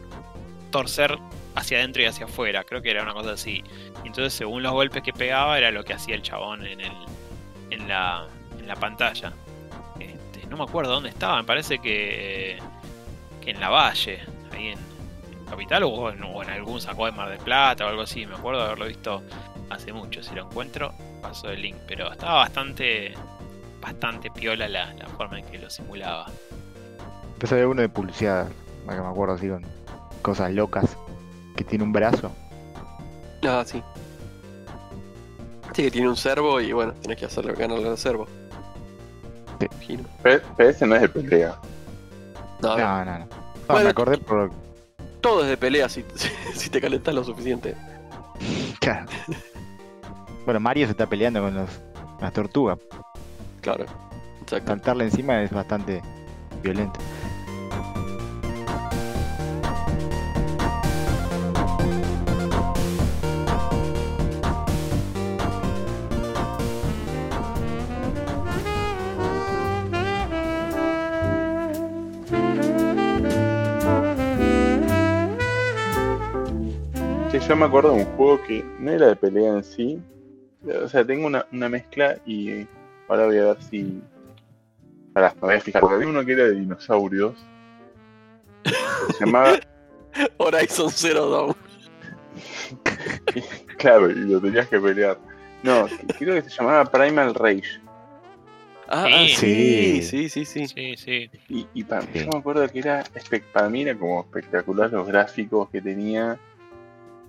[0.70, 1.18] torcer
[1.56, 2.64] hacia adentro y hacia afuera.
[2.66, 3.64] Creo que era una cosa así.
[4.04, 6.92] Y entonces, según los golpes que pegaba, era lo que hacía el chabón en, el,
[7.72, 8.28] en, la,
[8.60, 9.34] en la pantalla.
[10.00, 12.60] Este, no me acuerdo dónde estaba, me parece que,
[13.42, 14.20] que en la Valle,
[14.52, 14.80] ahí en,
[15.32, 18.26] en Capital o en, o en algún sacó de Mar del Plata o algo así.
[18.26, 19.24] Me acuerdo de haberlo visto
[19.70, 20.22] hace mucho.
[20.22, 21.78] Si lo encuentro, paso el link.
[21.88, 23.14] Pero estaba bastante,
[23.82, 26.28] bastante piola la, la forma en que lo simulaba.
[27.34, 28.48] Empezó a uno de publicidad,
[28.84, 29.66] ahora que me acuerdo así con
[30.22, 30.96] cosas locas,
[31.56, 32.32] que tiene un brazo.
[33.44, 33.82] Ah, sí.
[35.82, 38.28] Que tiene un servo y bueno, tenés que hacerlo ganarle al servo.
[39.80, 39.98] Sí.
[40.56, 41.56] PS no es de pelea.
[42.62, 43.28] No, no, No, no,
[43.68, 44.52] Bueno, me acordé por.
[45.22, 46.06] todo es de pelea si,
[46.54, 47.76] si te calentas lo suficiente.
[48.80, 49.08] Claro.
[50.46, 51.70] Bueno, Mario se está peleando con los,
[52.20, 52.78] las tortugas.
[53.62, 53.86] Claro.
[54.44, 54.68] Exacto.
[54.68, 56.02] Saltarle encima es bastante
[56.62, 57.00] violento.
[77.52, 80.02] Yo me acuerdo de un juego que no era de pelea en sí.
[80.82, 82.66] O sea, tengo una, una mezcla y
[83.10, 84.02] ahora voy a ver si.
[85.12, 85.82] Pará, me voy a fijar.
[85.82, 87.34] Porque había uno que era de dinosaurios.
[89.18, 89.60] Se llamaba.
[90.38, 91.56] Horizon Zero Dawn.
[93.78, 95.18] Claro, y lo tenías que pelear.
[95.64, 95.88] No,
[96.20, 97.82] creo que se llamaba Primal Rage.
[98.88, 100.02] Ah, Sí.
[100.04, 100.46] sí, Sí.
[100.46, 101.30] sí, sí, sí.
[101.50, 102.20] Y, y para, Sí.
[102.20, 103.04] yo me acuerdo que era.
[103.52, 106.40] Para mí era como espectacular los gráficos que tenía.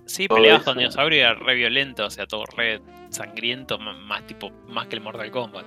[0.05, 0.71] Sí, todo peleabas eso.
[0.71, 4.95] con dinosaurio y era re violento, o sea, todo re sangriento, más tipo, más que
[4.95, 5.65] el Mortal Kombat.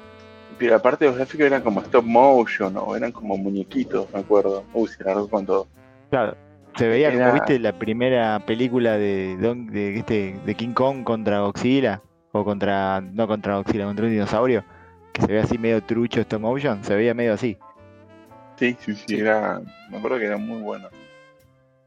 [0.58, 4.64] Pero aparte los gráficos eran como stop motion o eran como muñequitos, me acuerdo.
[4.72, 5.68] Uy, se largó con todo.
[6.10, 6.36] Claro,
[6.76, 11.04] se veía como, Era- viste, la primera película de, Don- de, este, de King Kong
[11.04, 12.00] contra Godzilla,
[12.32, 14.64] o contra, no contra Godzilla, contra un dinosaurio,
[15.12, 17.56] que se ve así medio trucho stop motion, se veía medio así.
[18.58, 19.18] Sí, sí, sí, Sí.
[19.20, 19.60] era.
[19.90, 20.88] Me acuerdo que era muy bueno.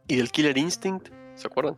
[0.07, 1.09] ¿Y del Killer Instinct?
[1.35, 1.75] ¿Se acuerdan?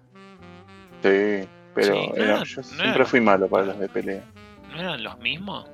[1.02, 3.90] Sí, pero Sí, no era- era- yo no siempre era- fui malo para los de
[3.90, 4.24] pelea.
[4.72, 5.70] ¿No eran los mismos?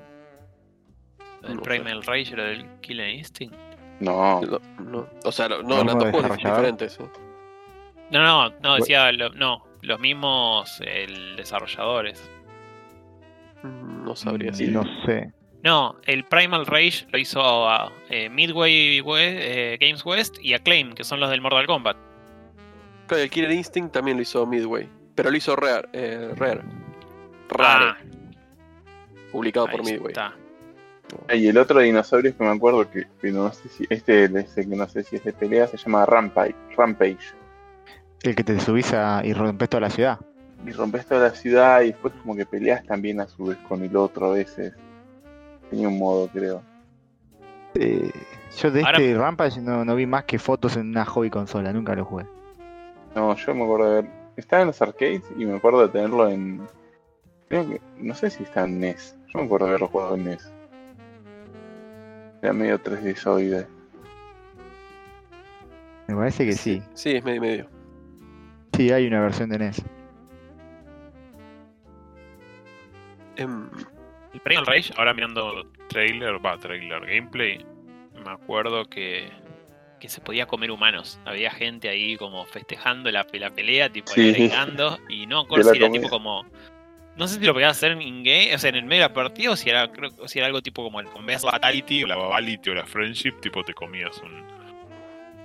[1.43, 1.69] ¿El No sé.
[1.69, 3.55] Primal Rage era del Killer Instinct?
[3.99, 5.07] No, No, no.
[5.23, 6.99] O sea, no, ¿El no eran dos juegos diferentes.
[6.99, 7.03] ¿eh?
[8.11, 12.29] No, no, no, decía, lo- no, los mismos el, desarrolladores.
[13.63, 14.67] Mm, No sabría Mm, si.
[14.67, 15.31] No sé.
[15.63, 20.93] No, el Primal Rage lo hizo a eh, Midway We- eh, Games West y Acclaim,
[20.93, 21.97] que son los del Mortal Kombat.
[23.07, 24.87] Claro, el Killer Instinct también lo hizo Midway.
[25.17, 25.89] Pero lo hizo Rare.
[25.93, 26.62] Eh, Rare.
[27.58, 27.97] Ah,
[29.32, 30.10] publicado por Midway.
[30.13, 30.34] está.
[31.34, 34.88] Y el otro dinosaurio que me acuerdo que, no sé si este ese que no
[34.88, 37.34] sé si es de pelea se llama Rampage, Rampage.
[38.21, 40.19] El que te subís a, y rompes toda la ciudad.
[40.65, 43.82] Y rompes toda la ciudad y después como que peleas también a su vez con
[43.84, 44.73] el otro a veces.
[45.71, 46.62] Tenía un modo, creo.
[47.73, 48.12] Eh,
[48.56, 51.73] yo de Ahora- este Rampage no, no vi más que fotos en una hobby consola,
[51.73, 52.25] nunca lo jugué.
[53.15, 54.16] No, yo me acuerdo de ver.
[54.38, 56.67] Estaba en los arcades y me acuerdo de tenerlo en.
[57.50, 57.82] Creo que.
[57.97, 59.17] No sé si está en NES.
[59.34, 60.54] Yo me acuerdo de haberlo jugado en NES.
[62.41, 63.67] Era medio 3D soide.
[66.08, 66.82] Me parece que sí.
[66.93, 67.69] Sí, es medio y medio.
[68.73, 69.84] Sí, hay una versión de NES.
[73.38, 73.69] Em,
[74.34, 77.65] El Primal Rage, ahora mirando trailer, va, trailer, gameplay,
[78.23, 79.30] me acuerdo que,
[79.99, 81.19] que se podía comer humanos.
[81.25, 84.43] Había gente ahí como festejando la, la pelea, tipo ahí Sí.
[84.45, 86.45] arengando, y no me acuerdo si era tipo como.
[87.15, 89.13] No sé si lo podías hacer en in-game, o sea, en el medio de la
[89.13, 92.07] partida, o si era, creo, o si era algo tipo como el Converse Fatality o
[92.07, 94.43] la Babality o la Friendship, tipo te comías un,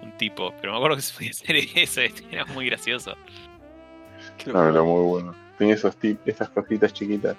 [0.02, 0.52] un tipo.
[0.60, 3.16] Pero me acuerdo que se podía hacer eso, era muy gracioso.
[4.46, 4.82] No, era locura.
[4.82, 5.34] muy bueno.
[5.56, 7.36] Tenía esos tip, esas cositas chiquitas.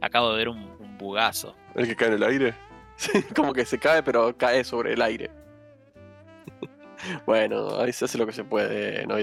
[0.00, 1.54] Acabo de ver un, un bugazo.
[1.74, 2.54] ¿El que cae en el aire?
[3.00, 5.30] Sí, como que se cae, pero cae sobre el aire.
[7.26, 9.16] Bueno, ahí se hace lo que se puede, ¿no?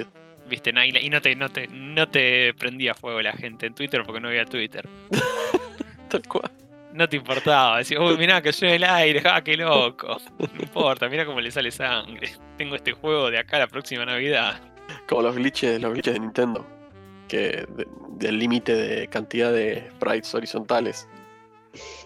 [0.50, 4.04] Viste, Naila, y no te, no te, no te prendía fuego la gente en Twitter
[4.06, 4.88] porque no había Twitter.
[6.10, 6.50] Tal cual.
[6.94, 10.18] No te importaba, decía, uy, mirá, cayó en el aire, ah, qué loco.
[10.40, 12.32] No importa, mira cómo le sale sangre.
[12.58, 14.60] Tengo este juego de acá a la próxima Navidad.
[15.08, 16.66] Como los glitches, los glitches de Nintendo.
[17.28, 21.08] Que de- del límite de cantidad de sprites horizontales.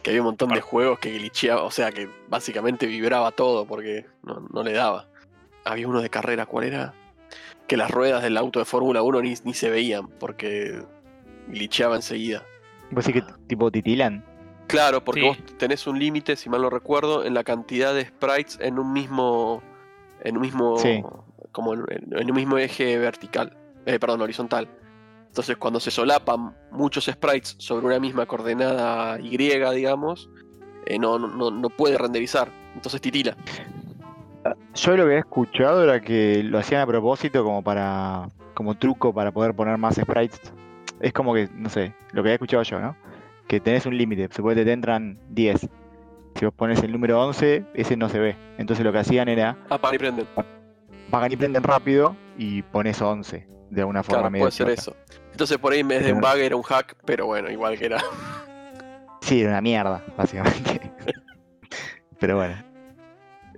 [0.03, 4.07] Que había un montón de juegos que glitcheaba, o sea que básicamente vibraba todo porque
[4.23, 5.07] no, no le daba.
[5.65, 6.93] Había uno de carrera, ¿cuál era?
[7.67, 10.83] Que las ruedas del auto de Fórmula 1 ni, ni se veían porque
[11.47, 12.43] glitcheaba enseguida.
[12.91, 14.25] ¿Vos decís que tipo titilan?
[14.67, 15.27] Claro, porque Sí.
[15.27, 18.91] vos tenés un límite, si mal no recuerdo, en la cantidad de sprites en un
[18.93, 19.61] mismo.
[20.23, 20.77] En un mismo.
[20.77, 21.03] Sí.
[21.51, 23.57] Como en, en un mismo eje vertical.
[23.85, 24.67] Eh, perdón, horizontal.
[25.27, 30.29] Entonces, cuando se solapan muchos sprites sobre una misma coordenada Y, digamos,
[30.85, 32.49] eh, no- no, no puede renderizar.
[32.75, 33.35] Entonces titila.
[34.73, 39.13] Yo lo que he escuchado era que lo hacían a propósito como para como truco
[39.13, 40.39] para poder poner más sprites.
[40.99, 42.95] Es como que, no sé, lo que he escuchado yo, ¿no?
[43.47, 45.69] Que tenés un límite, suponete te entran 10.
[46.35, 48.35] Si vos pones el número 11, ese no se ve.
[48.57, 50.27] Entonces lo que hacían era Apagan y prenden.
[51.09, 54.95] pagan y prenden rápido y pones 11 de alguna forma Claro, medio puede ser eso.
[55.31, 57.85] Entonces, por ahí en vez de un bug era un hack, pero bueno, igual que
[57.85, 57.99] era.
[59.21, 60.91] Sí, era una mierda, básicamente.
[62.19, 62.70] Pero bueno.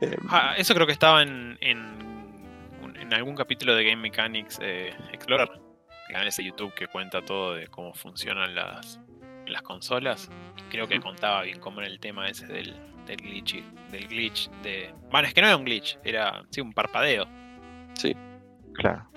[0.04, 5.50] Eh, Ah, eso creo que estaba en, en, algún capítulo de Game Mechanics eh, Explorer.
[6.08, 9.00] El canal ese YouTube que cuenta todo de cómo funcionan las,
[9.46, 10.32] las consolas.
[10.72, 12.76] Creo que contaba bien cómo era el tema ese del,
[13.06, 13.64] del glitch.
[13.92, 14.94] Del glitch de.
[15.12, 17.28] Bueno, es que no era un glitch, era sí, un parpadeo.
[17.94, 18.16] sí,
[18.74, 19.08] Claro.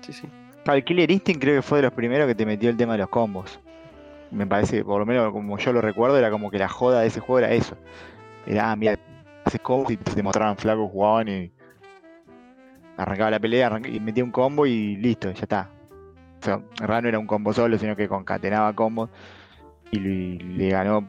[0.00, 0.28] sí, sí.
[0.84, 3.08] Killer Instinct creo que fue de los primeros que te metió el tema de los
[3.08, 3.58] combos.
[4.30, 7.08] Me parece, por lo menos como yo lo recuerdo, era como que la joda de
[7.08, 7.76] ese juego era eso.
[8.46, 8.98] Era, ah, mira,
[9.88, 11.52] y te mostraban flacos, jugaban y
[12.96, 15.70] arrancaba la pelea y metía un combo y listo, ya está.
[16.40, 19.10] O sea, en realidad no era un combo solo, sino que concatenaba combos
[19.90, 21.06] y le, le ganó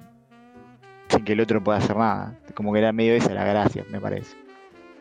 [1.09, 2.37] sin que el otro pueda hacer nada.
[2.53, 4.35] Como que era medio esa la gracia, me parece.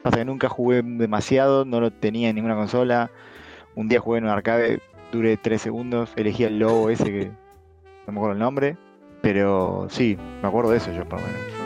[0.03, 3.11] Pasa que nunca jugué demasiado, no lo tenía en ninguna consola.
[3.74, 4.80] Un día jugué en un arcade,
[5.12, 7.26] duré 3 segundos, elegí el lobo ese que
[8.07, 8.76] no me acuerdo el nombre,
[9.22, 11.60] pero sí, me acuerdo de eso yo por lo menos.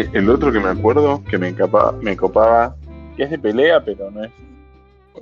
[0.00, 2.76] El, el otro que me acuerdo que me, encapa- me copaba,
[3.16, 4.30] que es de pelea, pero no es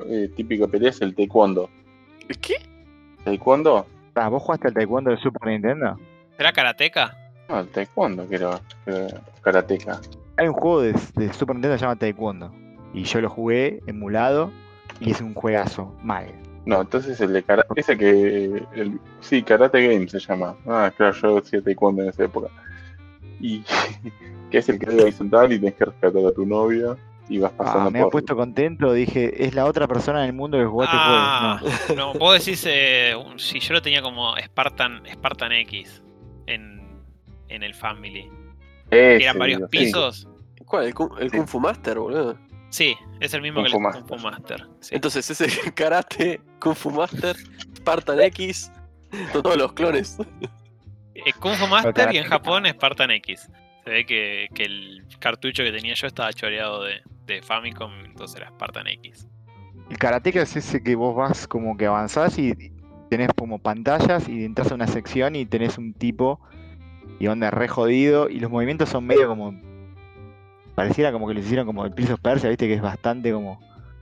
[0.09, 1.71] eh, típico de pelea, es el taekwondo.
[2.41, 2.57] ¿Qué?
[3.25, 3.87] ¿Taekwondo?
[4.15, 5.99] Ah, ¿Vos jugaste al taekwondo de Super Nintendo?
[6.37, 7.17] ¿Será Karateka?
[7.49, 10.01] No, el taekwondo, era, que era karateka.
[10.37, 12.53] Hay un juego de, de Super Nintendo que se llama Taekwondo.
[12.93, 14.51] Y yo lo jugué emulado
[15.01, 15.95] y es un juegazo.
[16.03, 16.27] Mal.
[16.67, 20.57] No, entonces el de karate, ese que, el, sí, Karate Game se llama.
[20.67, 22.49] Ah, claro, yo hacía taekwondo en esa época.
[23.41, 23.63] Y
[24.51, 26.97] que es el que debe sentar y tenés que rescatar a tu novia
[27.29, 28.13] y vas pasando Ah, me ha por...
[28.13, 28.93] puesto contento.
[28.93, 31.77] Dije, es la otra persona en el mundo que jugó este Ah, juego.
[31.89, 32.13] No.
[32.15, 36.03] no, vos decís, eh, si yo lo tenía como Spartan, Spartan X
[36.47, 37.01] en,
[37.49, 38.31] en el Family.
[38.91, 39.67] Ese, Eran varios sí.
[39.79, 40.29] pisos.
[40.65, 40.87] ¿Cuál?
[40.87, 41.37] ¿El, Kung- el Sí.
[41.37, 42.39] Kung Fu Master, boludo?
[42.71, 44.03] Sí, es el mismo Kung que Fu el Master.
[44.05, 44.67] Kung Fu Master.
[44.81, 44.95] sí.
[44.95, 47.37] Entonces ese karate, Kung Fu Master,
[47.77, 48.71] Spartan X,
[49.33, 50.17] todos los clones.
[51.15, 52.25] Eh, Kung Fu Master y en.
[52.25, 53.49] Japón Spartan X.
[53.87, 58.37] Se ve que, que el cartucho que tenía yo estaba choreado de, de Famicom, entonces
[58.37, 59.29] era Spartan X.
[59.89, 62.53] El karateka es ese que vos vas como que avanzás y
[63.09, 66.41] tenés como pantallas y entras a una sección y tenés un tipo
[67.21, 69.55] y onda re jodido y los movimientos son medio como
[70.75, 73.61] pareciera como que les hicieron como el Prince of Persia, viste que es bastante como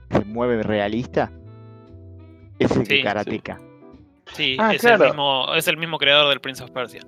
[0.09, 1.31] se mueve realista.
[2.57, 3.03] Ese es el sí.
[3.03, 3.59] karateka.
[4.33, 5.03] Sí, Ah, es, claro.
[5.03, 7.01] el mismo, es el mismo creador del Prince of Persia.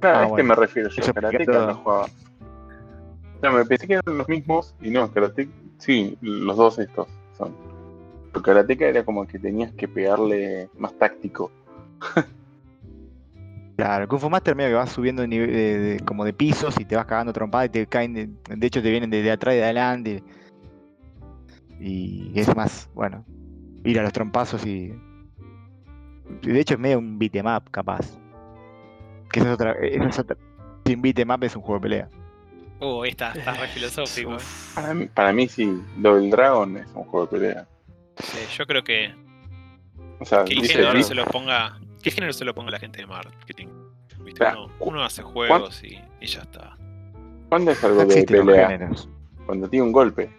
[0.00, 0.48] Claro, Ah, a este bueno.
[0.48, 1.02] me refiero yo.
[1.12, 2.06] Karateka explica no jugaba.
[3.42, 5.48] No, me pensé que eran los mismos y no, Karate,
[5.78, 7.54] sí, los dos estos son.
[8.32, 11.50] Pero Karateka era como que tenías que pegarle más táctico.
[13.76, 16.78] Claro, Kung Fu Master medio que vas subiendo de, nive- de- de- como de pisos
[16.78, 19.30] y te vas cagando trompada y te caen, de, de hecho te vienen de, de
[19.30, 20.22] atrás y de adelante.
[21.80, 23.24] Y es más, bueno,
[23.84, 24.92] ir a los trompazos y...
[26.42, 28.19] y De hecho es medio un beat 'em up, capaz.
[29.32, 29.72] Que esa es otra...
[29.72, 30.36] Esa es otra
[30.90, 32.08] sin beat 'em up es un juego de pelea.
[32.80, 34.34] Uh, ahí está, está re filosófico.
[34.34, 34.38] eh.
[34.74, 37.68] Para mí, para mí sí, del Dragon es un juego de pelea.
[38.16, 39.14] Sí, yo creo que,
[40.18, 41.78] O sea, que el dice género se lo ponga.
[42.02, 43.68] ¿Qué género se lo ponga la gente de marketing?
[44.24, 44.44] ¿Viste?
[44.46, 46.76] Uno, uno hace juegos y, y ya está.
[47.48, 48.90] ¿cuándo es algo No de pelea?
[49.46, 50.30] Cuando tiene un golpe.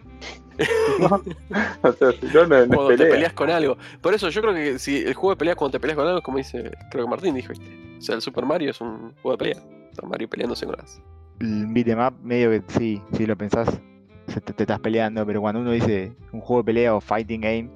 [1.00, 1.22] ¿No?
[1.82, 3.10] O sea, si no, no, no es Cuando te pelea.
[3.12, 3.76] peleas con algo.
[4.00, 6.22] Por eso yo creo que si el juego de pelea cuando te peleas con algo,
[6.22, 7.96] como dice, creo que Martín dijo, ¿viste?
[7.98, 9.62] O sea, el Super Mario es un juego de pelea.
[9.90, 11.00] Está Mario peleándose con las.
[11.40, 13.80] El beat 'em up medio que sí, si lo pensás,
[14.26, 17.70] te, te estás peleando, pero cuando uno dice un juego de pelea o fighting game,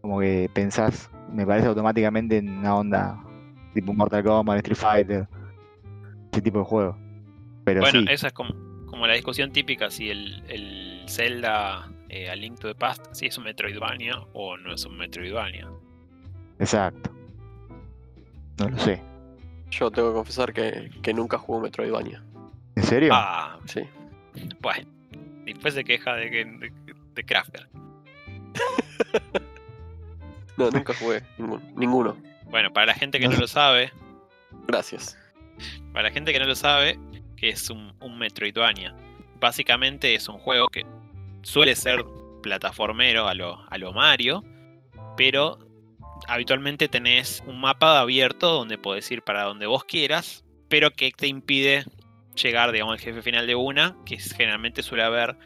[0.00, 3.22] como que pensás, me parece automáticamente en una onda
[3.74, 5.28] tipo Mortal Kombat, Street Fighter,
[6.32, 6.96] ese tipo de juego.
[7.64, 8.54] Pero bueno, sí, esa es como,
[8.86, 13.26] como la discusión típica: si el, el Zelda eh, A Link to the Past, si
[13.26, 15.68] es un Metroidvania o no es un Metroidvania.
[16.58, 17.10] exacto.
[18.58, 19.02] No lo sé.
[19.70, 22.22] Yo tengo que confesar que, que nunca jugué Metroidvania.
[22.76, 23.10] ¿En serio?
[23.14, 23.80] Ah, Sí.
[24.60, 24.88] bueno.
[25.44, 26.72] Después se queja de que de,
[27.14, 27.68] de Crafter.
[30.56, 31.62] No, nunca jugué ninguno.
[31.74, 32.16] ninguno.
[32.50, 33.90] Bueno, para la gente que No lo sabe,
[34.66, 35.16] Gracias.
[35.92, 36.98] Para la gente que no lo sabe,
[37.36, 38.94] que es un, un Metroidvania.
[39.40, 40.84] Básicamente es un juego que
[41.42, 42.04] suele ser
[42.42, 44.44] plataformero a lo, a lo Mario,
[45.16, 45.58] pero
[46.28, 51.26] habitualmente tenés un mapa abierto donde podés ir para donde vos quieras, pero que te
[51.26, 51.84] impide
[52.34, 55.36] llegar, digamos, al jefe final de una, que generalmente suele haber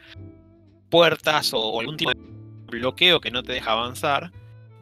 [0.89, 2.19] puertas o, o algún tipo de
[2.67, 4.31] bloqueo que no te deja avanzar.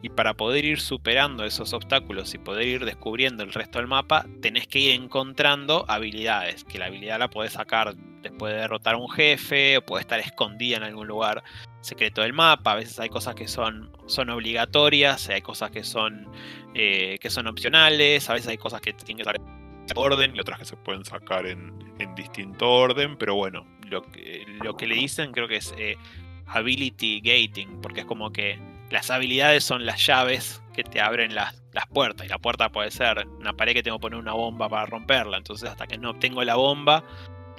[0.04, 4.26] Y para poder ir superando esos obstáculos y poder ir descubriendo el resto del mapa,
[4.42, 6.62] tenés que ir encontrando habilidades.
[6.64, 10.20] Que la habilidad la podés sacar después de derrotar a un jefe, o puede estar
[10.20, 11.42] escondida en algún lugar
[11.80, 12.72] secreto del mapa.
[12.72, 16.28] A veces hay cosas que son, son obligatorias, hay cosas que son,
[16.74, 20.40] eh, que son opcionales, a veces hay cosas que tienen que estar en orden y
[20.40, 23.16] otras que se pueden sacar en, en distinto orden.
[23.16, 25.96] Pero bueno, lo que, lo que le dicen creo que es eh,
[26.44, 31.60] ability gating, porque es como que las habilidades son las llaves que te abren las,
[31.72, 32.26] las puertas.
[32.26, 35.36] Y la puerta puede ser una pared que tengo que poner una bomba para romperla.
[35.36, 37.02] Entonces, hasta que no obtengo la bomba,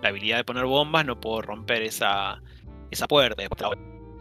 [0.01, 2.41] la habilidad de poner bombas, no puedo romper esa,
[2.89, 3.43] esa puerta.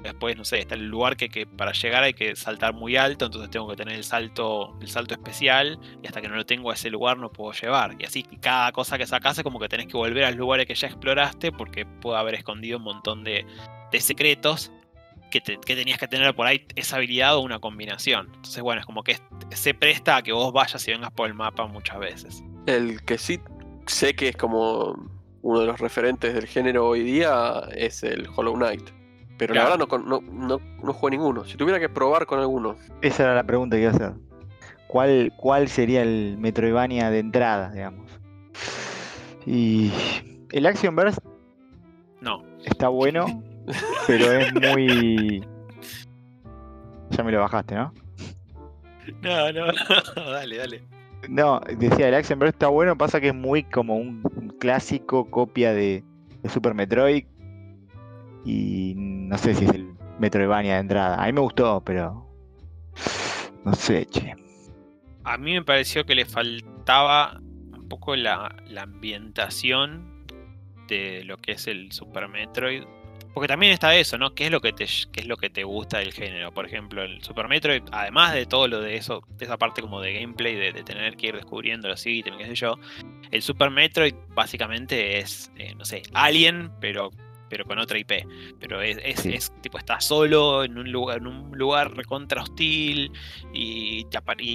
[0.02, 3.26] Después, no sé, está el lugar que, que para llegar hay que saltar muy alto.
[3.26, 5.78] Entonces, tengo que tener el salto, el salto especial.
[6.02, 7.94] Y hasta que no lo tengo a ese lugar, no puedo llevar.
[7.96, 10.66] Y así, cada cosa que sacas es como que tenés que volver a los lugares
[10.66, 11.52] que ya exploraste.
[11.52, 13.46] Porque puede haber escondido un montón de,
[13.92, 14.72] de secretos
[15.34, 18.26] que, te- que tenías que tener por ahí esa habilidad o una combinación.
[18.36, 19.18] Entonces, bueno, es como que
[19.50, 22.44] se presta a que vos vayas y vengas por el mapa muchas veces.
[22.66, 23.40] El que sí
[23.86, 25.10] sé que es como
[25.42, 28.88] uno de los referentes del género hoy día es el Hollow Knight.
[29.36, 29.70] Pero Claro.
[29.70, 31.44] la verdad no, no, no, no jugué ninguno.
[31.44, 32.76] Si tuviera que probar con alguno.
[33.02, 34.12] Esa era la pregunta que iba a hacer.
[34.86, 38.08] ¿Cuál, cuál sería el Metroidvania de entrada, digamos?
[39.46, 39.90] Y
[40.52, 41.18] el Action Burst
[42.20, 42.42] No.
[42.64, 43.42] está bueno,
[44.06, 45.44] pero es muy.
[47.10, 47.92] Ya me lo bajaste, ¿no?
[49.22, 49.66] No, no,
[50.16, 50.82] dale, dale.
[51.28, 54.22] No, decía, el Burst está bueno, pasa que es muy como un
[54.60, 56.04] clásico copia de,
[56.42, 57.24] de Super Metroid.
[58.44, 61.22] Y no sé si es el Metroidvania de entrada.
[61.22, 62.26] A mí me gustó, pero.
[63.64, 64.34] No sé, che.
[65.24, 70.26] A mí me pareció que le faltaba un poco la, la ambientación
[70.88, 72.84] de lo que es el Super Metroid.
[73.34, 74.34] Porque también está eso, ¿no?
[74.34, 76.54] ¿Qué es lo que te, qué es lo que te gusta del género?
[76.54, 80.00] Por ejemplo, el Super Metroid, además de todo lo de eso, de esa parte como
[80.00, 82.78] de gameplay, de, de tener que ir descubriendo los ítems, qué sé yo,
[83.32, 87.10] el Super Metroid básicamente es, eh, no sé, Alien, pero
[87.50, 88.26] pero con otra IP.
[88.58, 89.32] Pero es, es, Sí.
[89.34, 93.12] es, tipo, está solo en un lugar, en un lugar recontra hostil
[93.52, 94.06] y,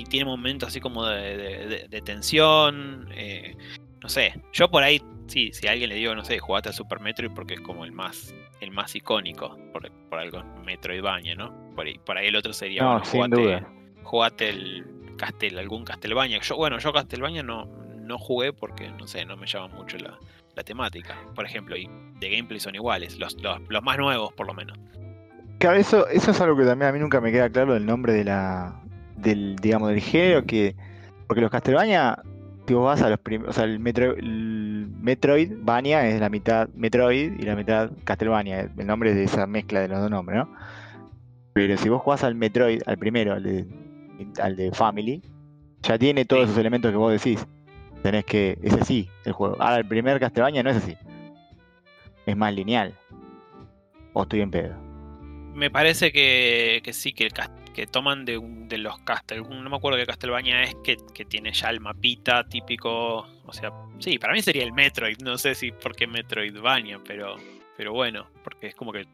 [0.09, 3.07] tiene momentos así como de, de- de- de tensión.
[3.13, 3.55] eh,
[4.01, 6.75] no sé, yo por ahí, sí, si a alguien le digo, no sé, jugate al
[6.75, 11.53] Super Metroid porque es como el más el más icónico, por, por algo Metroidvania, ¿no?
[11.75, 13.69] Por ahí, por ahí el otro sería, No, bueno, sin jugate, duda.
[14.03, 14.85] jugate el
[15.17, 16.39] Castel, algún Castlevania.
[16.41, 20.17] Yo, bueno, yo Castlevania no, no jugué porque, no sé, no me llama mucho la,
[20.55, 21.15] la temática.
[21.35, 21.89] Por ejemplo, y
[22.19, 24.77] de gameplay son iguales, los, los, los más nuevos por lo menos.
[25.59, 28.13] Claro, eso, eso es algo que también a mí nunca me queda claro el nombre
[28.13, 28.81] de la.
[29.17, 30.75] del, digamos, del género que.
[31.27, 32.17] Porque los Castlevania,
[32.69, 33.49] si vos vas a los primeros.
[33.49, 38.69] O sea, el, Metro, el Metroidvania es la mitad Metroid y la mitad Castlevania.
[38.77, 40.55] El nombre es de esa mezcla de los dos nombres, ¿no?
[41.53, 43.65] Pero si vos jugás al Metroid, al primero, al de,
[44.39, 45.23] al de Family,
[45.81, 47.43] ya tiene todos esos elementos que vos decís.
[48.03, 48.59] Tenés que.
[48.61, 49.59] Es así el juego.
[49.59, 50.95] Ahora, el primer Castlevania no es así.
[52.27, 52.93] Es más lineal.
[54.13, 54.75] O estoy en pedo.
[55.55, 57.33] Me parece que, que sí, que, el
[57.73, 59.43] que toman de, un- de los Castel.
[59.49, 63.27] No me acuerdo qué Castlevania es, que, que tiene ya el mapita típico.
[63.45, 65.17] O sea, sí, para mí sería el Metroid.
[65.23, 67.35] No sé si por qué Metroidvania, pero,
[67.77, 69.05] pero bueno, porque es como que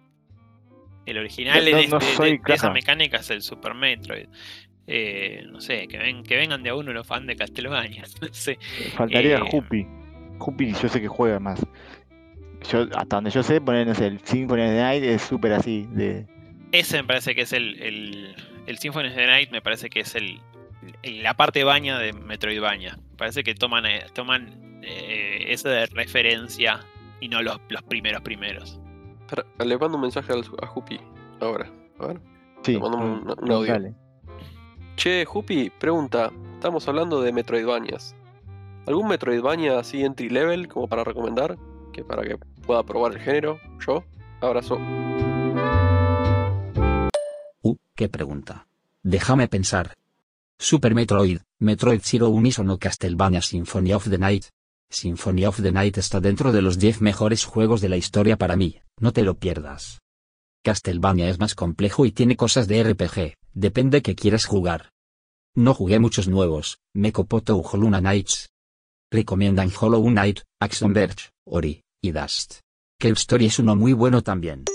[1.06, 3.74] el original No- no- de, no de- de- soy, de esa mecánica es el Super
[3.76, 4.28] Metroid.
[4.88, 8.04] Eh, no sé, que, ven, que vengan de a uno los fans de Castlevania.
[8.22, 8.58] No sé.
[8.96, 9.88] Faltaría Eh, Juppy.
[10.38, 11.66] Juppy yo sé que juega más.
[12.72, 15.54] Yo, hasta donde yo sé, poner, no sé, el Symphony of the Night es súper
[15.54, 15.88] así.
[15.92, 16.26] De...
[16.72, 18.36] Ese me parece que es el, el,
[18.68, 20.40] el Symphony of the Night, me parece que es el,
[21.04, 22.98] el- la parte baña de Metroidvania.
[23.12, 26.80] Me parece que toman, eh, toman eh, esa de referencia
[27.22, 28.80] y no los, los primeros primeros.
[29.22, 31.00] Espera, le mando un mensaje al- a Jupi
[31.42, 31.72] ahora.
[32.00, 32.20] A ver.
[32.64, 33.72] Sí, Te mando un- un audio.
[33.74, 33.94] dale.
[34.98, 36.32] Che, Jupi, pregunta.
[36.54, 38.16] Estamos hablando de Metroidvanias.
[38.88, 41.58] ¿Algún Metroidvania así entry level como para recomendar?
[41.94, 43.60] Que para que pueda probar el género.
[43.86, 44.04] Yo.
[44.42, 44.80] Abrazo.
[47.66, 48.68] Uh, qué pregunta.
[49.02, 49.96] Déjame pensar.
[50.60, 54.46] Super Metroid, Metroid Zero Unison o Castlevania Symphony of the Night.
[54.88, 58.56] Symphony of the Night está dentro de los 10 mejores juegos de la historia para
[58.56, 60.00] mí, no te lo pierdas.
[60.64, 64.92] Castlevania es más complejo y tiene cosas de RPG, depende que quieras jugar.
[65.56, 68.52] No jugué muchos nuevos, me copó Tou Hollow Knights.
[69.12, 72.60] Recomiendan Hollow Knight, Action Verge, Ori, y Dust.
[73.00, 74.66] Cave Story es uno muy bueno también.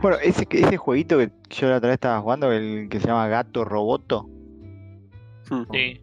[0.00, 3.28] Bueno, ese, ese jueguito que yo la otra vez estaba jugando, el que se llama
[3.28, 4.28] Gato Roboto,
[5.48, 5.62] Hmm.
[5.70, 6.00] Sí,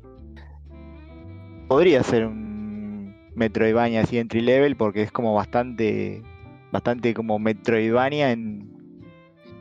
[1.68, 6.22] podría ser un Metroidvania así entry level porque es como bastante,
[6.72, 8.70] bastante como Metroidvania en,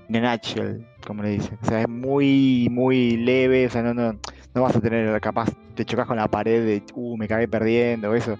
[0.08, 1.58] en a nutshell, como le dicen.
[1.62, 4.12] O sea, es muy, muy leve, o sea, no, no,
[4.54, 8.14] no vas a tener capaz, te chocas con la pared de, uh, me cagué perdiendo,
[8.14, 8.38] eso.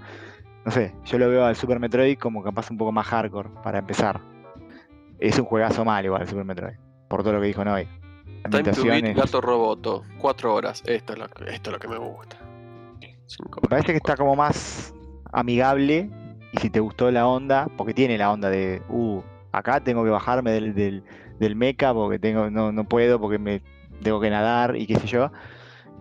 [0.64, 3.80] No sé, yo lo veo al Super Metroid como capaz un poco más hardcore para
[3.80, 4.20] empezar.
[5.22, 6.74] Es un juegazo mal igual el Super Metroid,
[7.08, 7.86] por todo lo que dijo Noy.
[8.50, 9.16] Time to beat.
[9.16, 10.02] Gato Roboto.
[10.18, 10.82] Cuatro horas.
[10.84, 12.36] Esto es lo que, esto es lo que me gusta.
[13.28, 14.92] Cinco Me parece que está como más
[15.32, 16.10] amigable
[16.52, 20.10] y si te gustó la onda, porque tiene la onda de, uh, acá tengo que
[20.10, 21.04] bajarme del, del,
[21.38, 23.62] del mecha porque tengo, no, no puedo porque me
[24.02, 25.30] tengo que nadar y qué sé yo,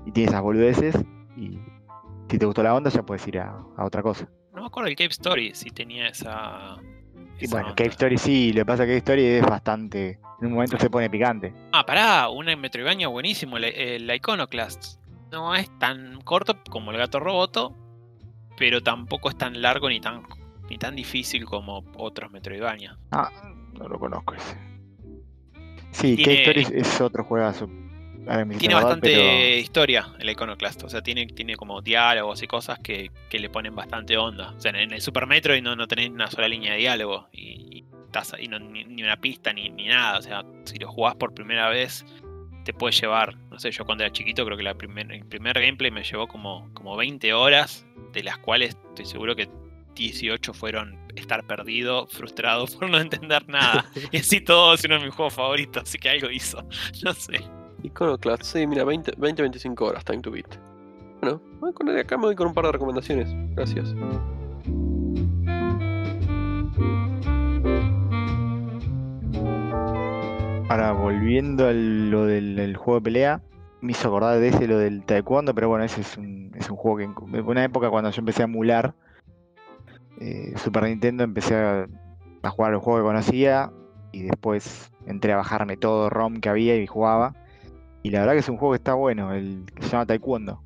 [0.07, 0.95] y tiene esas boludeces
[1.37, 1.59] y
[2.27, 4.27] si te gustó la onda ya puedes ir a, a otra cosa.
[4.55, 6.77] no me acuerdo el Cave Story si tenía esa.
[7.49, 7.75] Bueno, onda.
[7.75, 10.77] Cave Story sí, lo que pasa es que Cave Story es bastante, en un momento
[10.79, 11.53] se pone picante.
[11.71, 14.99] Ah, pará, una Metroidvania buenísimo, el, el Iconoclast.
[15.31, 17.75] No es tan corto como el gato roboto,
[18.57, 20.23] pero tampoco es tan largo ni tan,
[20.69, 22.97] ni tan difícil como otros Metroidvania.
[23.11, 23.29] Ah,
[23.73, 24.57] no lo conozco ese.
[25.91, 27.69] Sí, Tiene- Cave Story es, es otro juegazo.
[28.59, 33.11] Tiene bastante pero- historia el Iconoclast, o sea, tiene, tiene como diálogos y cosas que,
[33.29, 34.51] que le ponen bastante onda.
[34.51, 37.83] O sea, en el Super Metroid no, no tenés una sola línea de diálogo y,
[38.39, 40.19] y no- ni, ni una pista ni, ni nada.
[40.19, 42.05] O sea, si lo jugás por primera vez
[42.63, 45.59] te puede llevar, no sé, yo cuando era chiquito creo que la primer, el primer
[45.59, 49.49] gameplay me llevó como, como 20 horas, de las cuales estoy seguro que
[49.95, 53.89] 18 fueron estar perdido, frustrado por no entender nada.
[54.11, 56.63] y así todo es uno de mis juegos favoritos, así que algo hizo.
[57.03, 57.41] No sé.
[57.83, 60.47] Iconoclast, sí, mira, 20-25 horas, time to beat.
[61.21, 63.29] Bueno, voy con acá me voy con un par de recomendaciones.
[63.55, 63.93] Gracias.
[70.69, 73.41] Ahora, volviendo a lo del, juego de pelea,
[73.81, 76.77] me hizo acordar de ese lo del taekwondo, pero bueno, ese es un, es un
[76.77, 78.93] juego que en en una época cuando yo empecé a emular
[80.19, 81.87] eh, Super Nintendo, empecé a,
[82.43, 83.71] a jugar los juegos que conocía
[84.11, 87.35] y después entré a bajarme todo ROM que había y jugaba.
[88.03, 90.61] Y la verdad que es un juego que está bueno, el que se llama Taekwondo.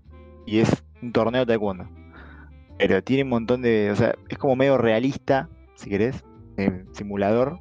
[0.45, 1.87] Y es un torneo de Taekwondo.
[2.77, 3.91] Pero tiene un montón de.
[3.91, 6.23] O sea, es como medio realista, si querés.
[6.57, 7.59] eh, simulador.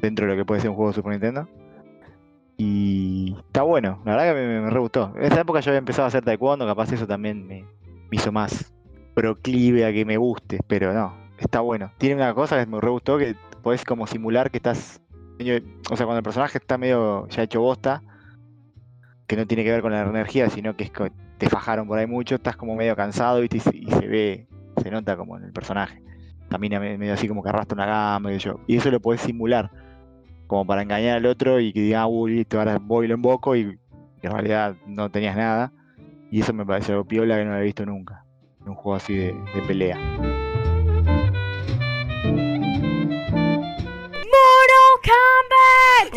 [0.00, 1.48] Dentro de lo que puede ser un juego de Super Nintendo.
[2.56, 5.12] Y está bueno, la verdad que me, me gustó.
[5.16, 8.32] En esa época yo había empezado a hacer taekwondo, capaz eso también me, me hizo
[8.32, 8.72] más
[9.18, 11.90] proclive a que me guste, pero no, está bueno.
[11.98, 13.34] Tiene una cosa que me re gustó, que
[13.64, 15.00] podés como simular que estás...
[15.90, 18.00] O sea, cuando el personaje está medio ya hecho bosta,
[19.28, 21.98] que no tiene que ver con la energía, sino que es que te fajaron por
[21.98, 24.48] ahí mucho, estás como medio cansado y, se, ve,
[24.82, 26.02] se nota como en el personaje.
[26.48, 28.58] Camina me- medio así como que arrastra una gama y yo.
[28.66, 29.70] Y eso lo podés simular
[30.46, 33.54] como para engañar al otro y que diga, ah, uy, listo, ahora voy lo emboco
[33.54, 33.78] y
[34.22, 35.72] en realidad no tenías nada.
[36.30, 38.24] Y eso me parece algo piola que no había visto nunca.
[38.62, 39.34] En un juego así de,
[39.66, 39.98] pelea.
[44.32, 46.14] Mortal Kombat!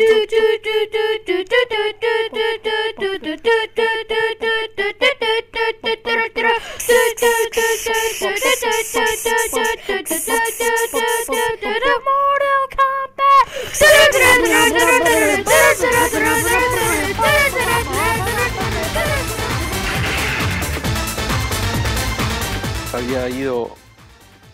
[22.92, 23.74] Había ido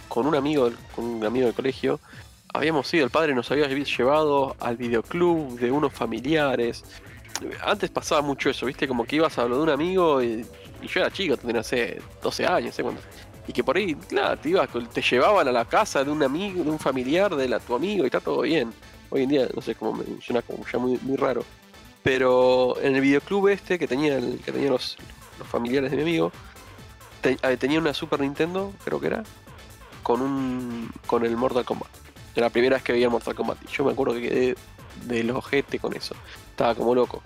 [0.09, 2.01] con un amigo, con un amigo del colegio,
[2.55, 6.83] Habíamos ido, el padre nos había llevado al videoclub de unos familiares.
[7.63, 8.89] Antes pasaba mucho eso, ¿viste?
[8.89, 10.45] Como que ibas a lo de un amigo y,
[10.83, 12.85] yo era chico, tenía, sé, 12 años, sé.
[13.47, 16.65] Y que por ahí, claro, te, ibas, te llevaban a la casa de un amigo,
[16.65, 18.73] de un familiar de la, tu amigo y está todo bien.
[19.11, 21.45] Hoy en día, no sé, como me suena como ya muy, raro.
[22.03, 24.97] Pero en el videoclub este que tenía, el, que tenía los,
[25.39, 26.33] los familiares de mi amigo,
[27.21, 29.23] te- eh, tenía una Super Nintendo, creo que era,
[30.03, 31.89] con un con el Mortal Kombat.
[32.39, 33.59] Era la primera vez que veía Mortal Kombat.
[33.65, 34.55] Y yo me acuerdo que quedé
[35.07, 36.15] del ojete con eso.
[36.51, 37.21] Estaba como loco.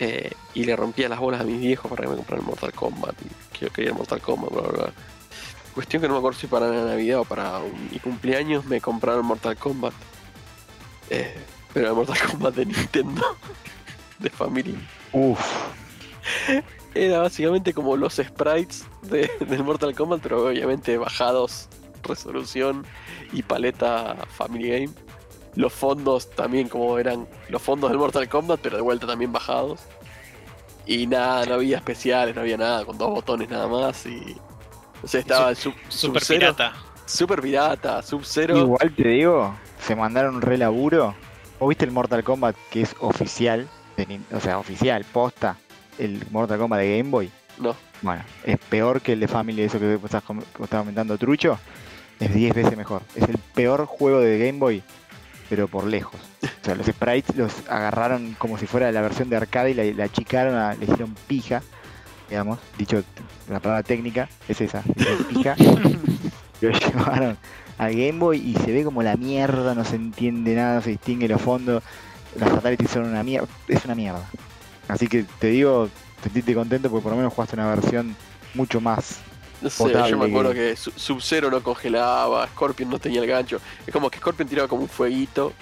[0.00, 3.14] Eh, y le rompía las bolas a mis viejos para que me compraran Mortal Kombat.
[3.22, 4.92] Y que yo quería Mortal Kombat, bla, bla, bla.
[5.72, 8.80] Cuestión que no me acuerdo si para la Navidad o para un- mi cumpleaños me
[8.80, 9.92] compraron Mortal Kombat.
[11.10, 11.32] Eh,
[11.72, 13.22] pero el Mortal Kombat de Nintendo.
[14.18, 14.76] de Family.
[15.12, 15.38] Uf,
[16.92, 21.68] Era básicamente como los sprites de- del Mortal Kombat, pero obviamente bajados
[22.02, 22.84] resolución
[23.32, 24.90] y paleta Family Game.
[25.56, 29.80] Los fondos también como eran los fondos del Mortal Kombat, pero de vuelta también bajados.
[30.86, 34.36] Y nada, no había especiales, no había nada, con dos botones nada más y...
[35.02, 36.72] O sea, estaba el sub, Super pirata.
[37.06, 38.56] Super pirata, Sub-Zero.
[38.58, 41.14] igual te digo, se mandaron un re laburo.
[41.58, 43.68] ¿O viste el Mortal Kombat que es oficial?
[43.96, 45.56] de Nin- o sea, oficial, posta.
[45.98, 47.30] El Mortal Kombat de Game Boy.
[47.58, 51.58] No, Bueno, es peor que el de Family, eso vos que estás comentando, Trucho.
[52.20, 53.02] Es 10 veces mejor.
[53.14, 54.82] Es el peor juego de Game Boy,
[55.48, 56.20] pero por lejos.
[56.42, 59.84] O sea, los sprites los agarraron como si fuera la versión de arcade y la,
[59.84, 61.62] la achicaron, a- le hicieron pija,
[62.28, 62.58] digamos.
[62.78, 63.02] Dicho,
[63.48, 64.82] la palabra técnica es esa,
[65.30, 65.56] pija.
[66.60, 67.38] lo llevaron
[67.78, 70.90] al Game Boy y se ve como la mierda, no se entiende nada, no se
[70.90, 71.82] distingue los fondos.
[72.38, 74.22] Las fatalities son una mierda, es una mierda.
[74.88, 75.88] Así que te digo,
[76.22, 78.14] sentiste contento porque por lo menos jugaste una versión
[78.54, 79.20] mucho más.
[79.62, 83.20] No sé, Potable yo me acuerdo que- que Su- Sub-Zero no congelaba, Scorpion no tenía
[83.20, 83.60] el gancho.
[83.86, 85.52] Es como que Scorpion tiraba como un fueguito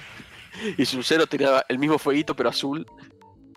[0.77, 2.87] y Sub-Zero tiraba el mismo fueguito pero azul.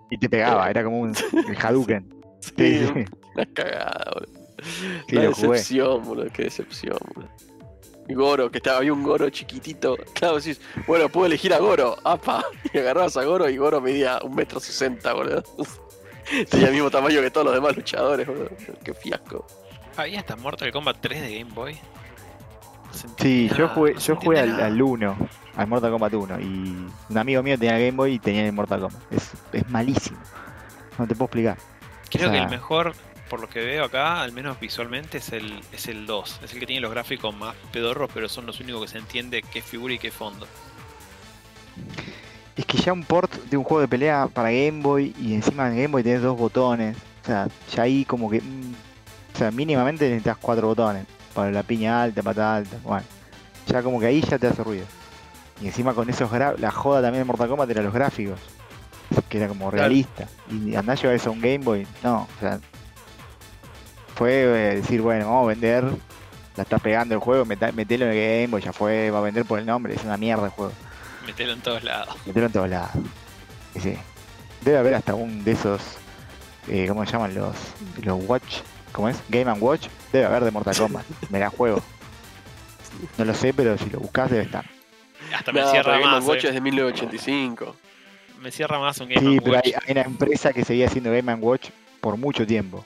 [0.09, 1.13] Y te pegaba, era como un
[1.61, 2.13] Hadouken.
[2.39, 4.41] Sí, Sí, una cagada, boludo.
[5.07, 5.27] Sí, jugué.
[5.27, 7.29] decepción, boludo, qué decepción, boludo.
[8.09, 9.95] Y Goro, que estaba, había un Goro chiquitito.
[10.13, 12.43] Claro, decís, bueno, puedo elegir a Goro, apa.
[12.73, 15.43] Y agarrabas a Goro y Goro medía un metro sesenta, boludo.
[16.49, 18.49] Tenía el mismo tamaño que todos los demás luchadores, boludo.
[18.83, 19.45] Qué fiasco.
[19.97, 21.73] Había hasta Mortal Kombat 3 de Game Boy.
[21.73, 24.83] No Sí, yo jugué, no yo jugué al, al nada.
[24.83, 25.17] 1,
[25.55, 26.39] al Mortal Kombat 1.
[26.41, 29.01] Y un amigo mío tenía el Game Boy y tenía el Mortal Kombat.
[29.11, 30.19] Es, es malísimo.
[30.97, 31.57] No te puedo explicar.
[32.09, 32.93] Creo o que el mejor,
[33.29, 36.41] por lo que veo acá, al menos visualmente, es el, es el 2.
[36.43, 39.41] Es el que tiene los gráficos más pedorros, pero son los únicos que se entiende
[39.41, 40.45] qué figura y qué fondo.
[42.57, 45.67] es que ya un port de un juego de pelea para Game Boy y encima
[45.69, 46.97] en Game Boy tenés dos botones.
[47.23, 48.41] O sea, ya ahí como que.
[49.33, 51.05] O sea, mínimamente necesitas cuatro botones.
[51.33, 52.77] Para la piña alta, patada alta.
[52.83, 53.05] Bueno,
[53.67, 54.85] ya como que ahí ya te hace ruido.
[55.61, 58.39] Y encima con esos la joda también de Mortal Kombat era los gráficos.
[59.29, 60.27] Que era como realista.
[60.49, 62.59] Y andar a llevar eso a un Game Boy, no, o sea.
[64.15, 65.85] Fue eh, decir, bueno, vamos a vender.
[66.55, 69.45] La está pegando el juego, metelo en el Game Boy, ya fue, va a vender
[69.45, 70.73] por el nombre, es una mierda el juego.
[71.25, 72.15] Metelo en todos lados.
[72.25, 72.91] Metelo en todos lados.
[73.79, 73.95] Sí.
[74.61, 75.81] Debe haber hasta un de esos.
[76.67, 77.55] Eh, ¿Cómo se llaman los.
[78.03, 78.59] Los Watch?
[78.91, 79.17] ¿Cómo es?
[79.29, 79.87] Game and Watch.
[80.11, 81.05] Debe haber de Mortal Kombat.
[81.29, 81.81] Me la juego.
[83.17, 84.65] No lo sé, pero si lo buscas debe estar.
[85.33, 86.25] Hasta me No, cierra pero Game más.
[86.25, 86.47] Watch eh.
[86.49, 87.75] es de 1985.
[88.41, 89.65] Me cierra más un Game Sí, and pero Watch.
[89.65, 91.69] hay, hay una empresa que seguía haciendo Game and Watch
[92.01, 92.85] por mucho tiempo.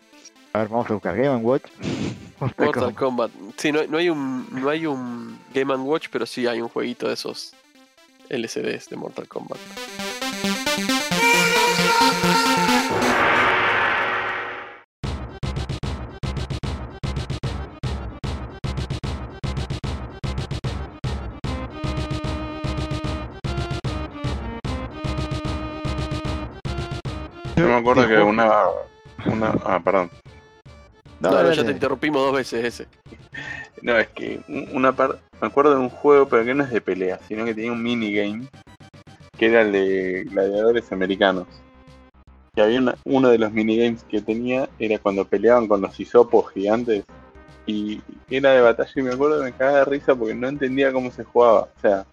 [0.54, 1.64] A ver, vamos a buscar Game and Watch.
[2.40, 2.94] Mortal.
[2.94, 3.32] Kombat.
[3.58, 7.08] Sí, no, no hay un no hay un Game Watch, pero sí hay un jueguito
[7.08, 7.54] de esos
[8.30, 9.58] LCDs de Mortal Kombat.
[27.56, 28.52] Yo me acuerdo que una.
[29.26, 30.10] una ah, perdón.
[31.20, 32.88] No, No, no, dale, ya te interrumpimos dos veces ese.
[33.82, 35.20] No, es que un- una parte.
[35.42, 37.82] Me acuerdo de un juego, pero que no es de pelea, sino que tenía un
[37.84, 38.48] minigame.
[39.38, 41.48] Que era el de gladiadores americanos.
[42.56, 46.52] Y había una- uno de los minigames que tenía, era cuando peleaban con los hisopos
[46.54, 47.04] gigantes.
[47.66, 50.94] Y era de batalla y me acuerdo que me cagaba de risa porque no entendía
[50.94, 51.62] cómo se jugaba.
[51.76, 52.06] O sea,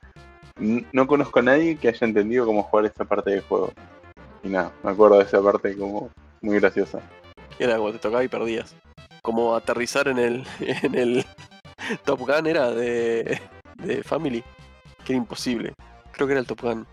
[0.58, 3.72] no conozco a nadie que haya entendido cómo jugar esa parte del juego.
[4.42, 7.00] Y nada, me acuerdo de esa parte como muy graciosa.
[7.58, 8.74] Era como te tocaba y perdías.
[9.22, 11.24] Como aterrizar en el en el
[12.04, 13.40] Top Gun era de,
[13.78, 14.42] de Family,
[15.04, 15.74] que era imposible.
[16.12, 16.86] Creo que era el Top Gun.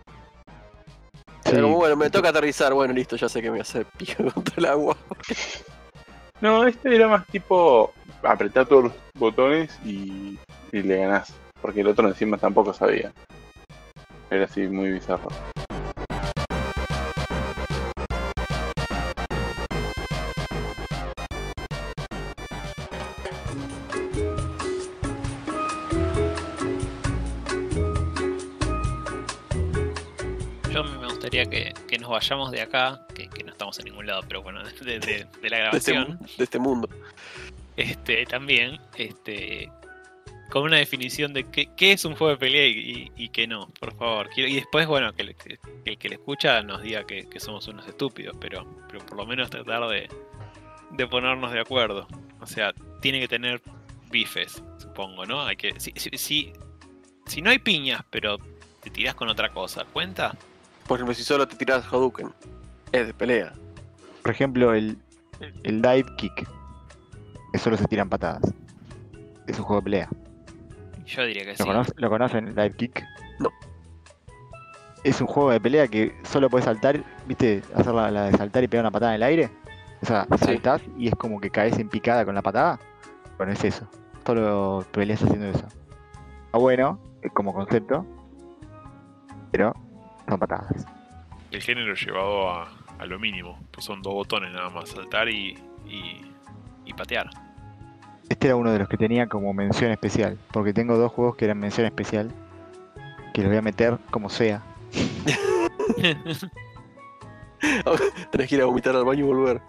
[1.44, 1.62] Era Sí.
[1.62, 4.24] como, bueno, me toca aterrizar, bueno, listo, ya sé que me voy a hacer pico
[4.34, 4.96] contra el agua.
[6.40, 7.92] No, este era más tipo
[8.22, 10.38] apretar todos los botones y,
[10.72, 11.32] y le ganás.
[11.60, 13.12] Porque el otro encima tampoco sabía.
[14.30, 15.28] Era así muy bizarro.
[31.50, 34.62] Que, que nos vayamos de acá, que, que no estamos en ningún lado, pero bueno,
[34.80, 36.18] de, de- de la De este, grabación.
[36.38, 36.88] de este mundo.
[37.76, 39.70] este, también, este,
[40.50, 43.46] con una definición de qué, qué es un juego de pelea y, y- y qué
[43.46, 44.28] no, por favor.
[44.30, 47.28] Quiero- y después, bueno, que, le- que- que el que le escucha nos diga que,
[47.28, 50.08] que somos unos estúpidos, pero, pero por lo menos tratar de,
[50.90, 52.06] de ponernos de acuerdo.
[52.40, 53.60] O sea, tiene que tener
[54.10, 55.42] bifes, supongo, ¿no?
[55.42, 56.52] Hay que, si, si, si,
[57.26, 58.38] si no hay piñas, pero
[58.82, 60.36] te tirás con otra cosa, ¿cuenta?
[60.90, 62.32] Por ejemplo, si solo te tiras Hadouken,
[62.90, 63.52] es de pelea.
[64.22, 64.98] Por ejemplo, el,
[65.62, 66.48] el dive kick.
[67.52, 68.42] Que solo se tiran patadas.
[69.46, 70.08] Es un juego de pelea.
[71.06, 71.62] Yo diría que ¿Lo, sí.
[71.62, 73.04] conoce- ¿Lo conocen, el dive kick?
[73.38, 73.50] No.
[75.04, 77.62] Es un juego de pelea que solo puedes saltar, ¿viste?
[77.76, 79.48] Hacer la, la de saltar y pegar una patada en el aire.
[80.02, 80.44] O sea, Sí.
[80.46, 82.80] saltás y es como que caes en picada con la patada.
[83.36, 83.86] Bueno, es eso.
[84.26, 85.68] Solo peleas haciendo eso.
[86.46, 88.04] Está bueno, eh, como concepto.
[89.52, 89.72] Pero
[90.38, 90.86] patadas.
[91.50, 93.58] El género llevado a, a lo mínimo.
[93.70, 96.20] Pues son dos botones nada más, saltar y, y,
[96.84, 97.28] y patear.
[98.28, 100.38] Este era uno de los que tenía como mención especial.
[100.52, 102.30] Porque tengo dos juegos que eran mención especial.
[103.34, 104.62] Que los voy a meter como sea.
[108.30, 109.60] Tenés que ir a vomitar al baño y volver.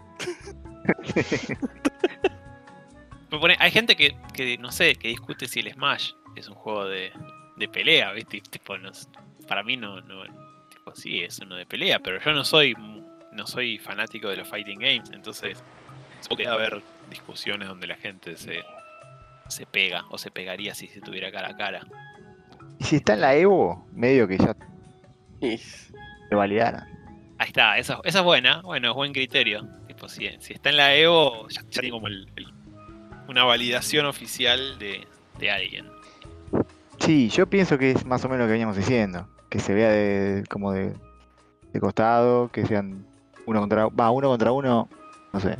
[3.29, 6.85] Pone- hay gente que, que, no sé, que discute si el Smash es un juego
[6.85, 7.11] de,
[7.57, 8.41] de pelea, ¿viste?
[8.41, 8.91] Tipo, no
[9.47, 10.23] para mí no, no,
[10.91, 14.37] tipo, sí, es uno de pelea, pero yo no soy mu- no soy fanático de
[14.37, 15.57] los fighting games, entonces
[16.21, 18.61] supongo que debe haber discusiones donde la gente se,
[19.47, 21.81] se pega o se pegaría si se tuviera cara a cara.
[22.79, 24.55] Y si está en la Evo, medio que ya
[25.39, 25.57] Y
[26.29, 26.87] te validaran.
[27.37, 29.67] Ahí está, esa, esa es buena, bueno, es buen criterio.
[29.87, 32.47] Tipo, si, si está en la Evo, ya, ya tiene como el- el-
[33.27, 35.07] una validación oficial de,
[35.39, 35.87] de alguien.
[36.99, 39.27] Sí, yo pienso que es más o menos lo que veníamos diciendo.
[39.51, 40.93] Que se vea de, como de,
[41.73, 43.05] de costado, que sean
[43.45, 44.89] uno contra va uno contra uno,
[45.31, 45.57] no sé.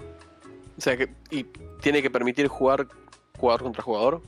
[0.78, 1.10] O sea que.
[1.30, 1.44] Y
[1.82, 2.88] tiene que permitir jugar
[3.38, 4.22] jugador contra jugador.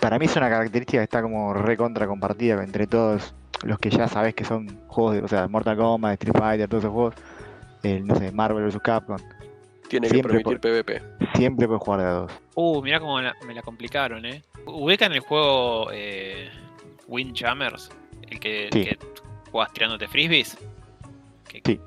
[0.00, 3.34] Para mí es una característica que está como recontra compartida entre todos
[3.64, 6.84] los que ya sabes que son juegos de, o sea, Mortal Kombat, Street Fighter, todos
[6.84, 7.14] esos juegos.
[7.84, 9.16] El, no sé, Marvel vs Capcom.
[9.88, 11.02] Tiene Siempre que permitir PvP.
[11.36, 12.32] Siempre puedes jugar de a dos.
[12.56, 14.42] Uh, mirá cómo la- me la complicaron, eh.
[14.66, 16.50] Ubican el juego eh,
[17.06, 17.90] Windjammers,
[18.30, 18.84] el que, Sí.
[18.84, 18.98] que
[19.50, 20.58] jugás tirándote frisbees.
[21.48, 21.80] Que- Sí.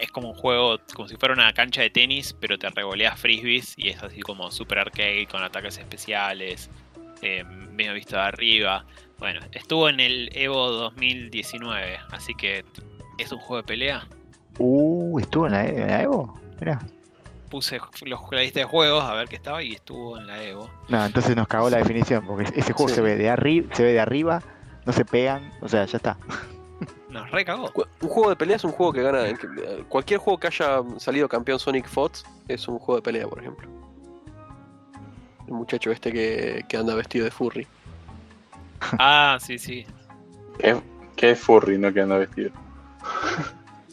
[0.00, 3.74] Es como un juego, como si fuera una cancha de tenis, pero te revoleas frisbees
[3.76, 6.70] y es así como super arcade con ataques especiales,
[7.20, 8.84] eh, medio visto de arriba.
[9.18, 12.64] Bueno, estuvo en el Evo 2019, así que
[13.18, 14.08] es un juego de pelea.
[14.58, 16.40] Uh, estuvo en la, en la Evo.
[16.58, 16.80] Mirá.
[17.48, 20.68] Puse los, la lista de juegos a ver qué estaba y estuvo en la Evo.
[20.88, 22.96] No, entonces nos cagó la definición, porque ese juego Sí.
[22.96, 24.42] se ve de arriba, se ve de arriba,
[24.84, 26.16] no se pegan, o sea, ya está.
[27.08, 27.70] Nos recagó.
[28.00, 29.24] Un juego de pelea es un juego que gana.
[29.88, 33.68] Cualquier juego que haya salido campeón Sonic Fox es un juego de pelea, por ejemplo.
[35.46, 37.66] El muchacho este que, que anda vestido de furry.
[38.98, 39.86] Ah, sí, sí.
[40.58, 40.76] ¿Qué,
[41.14, 42.50] qué es furry, no que anda vestido?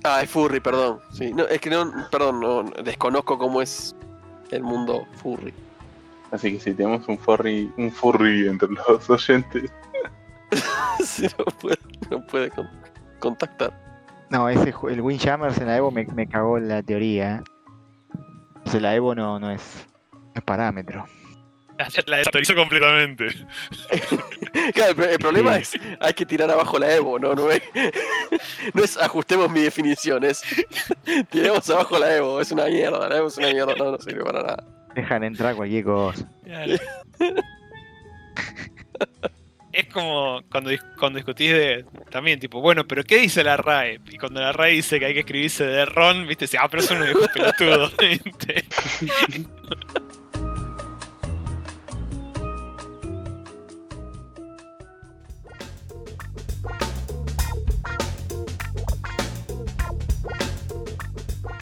[0.03, 0.99] Ah, es furry, perdón.
[1.11, 3.95] Sí, no, es que no, perdón, no, desconozco cómo es
[4.49, 5.53] el mundo furry.
[6.31, 9.71] Así que si tenemos un furry, un furry entre los oyentes,
[11.03, 11.77] Sí, no puede,
[12.09, 12.69] no puede con-
[13.19, 13.73] contactar.
[14.29, 17.43] No, ese el Windjammers en la Evo me, me cagó la teoría.
[18.65, 19.87] O sea, la Evo no, no es,
[20.35, 21.05] es parámetro.
[22.07, 23.27] La de- Actualizó completamente.
[24.73, 25.79] Claro, el, el problema Sí.
[25.81, 27.61] es hay que tirar abajo la Evo, no, no es,
[28.73, 30.43] no es ajustemos mi definición, es
[31.29, 34.23] tiremos abajo la Evo, es una mierda, la Evo es una mierda, no, no sirve
[34.25, 34.63] para nada.
[34.95, 36.29] Dejan entrar cualquier cosa.
[39.71, 41.85] Es como cuando, cuando discutís de.
[42.09, 43.99] También, tipo, bueno, pero ¿qué dice la RAE?
[44.09, 46.81] Y cuando la RAE dice que hay que escribirse de Ron, viste, dice, ah, pero
[46.81, 47.91] eso no es pelotudo.
[47.99, 48.65] ¿viste?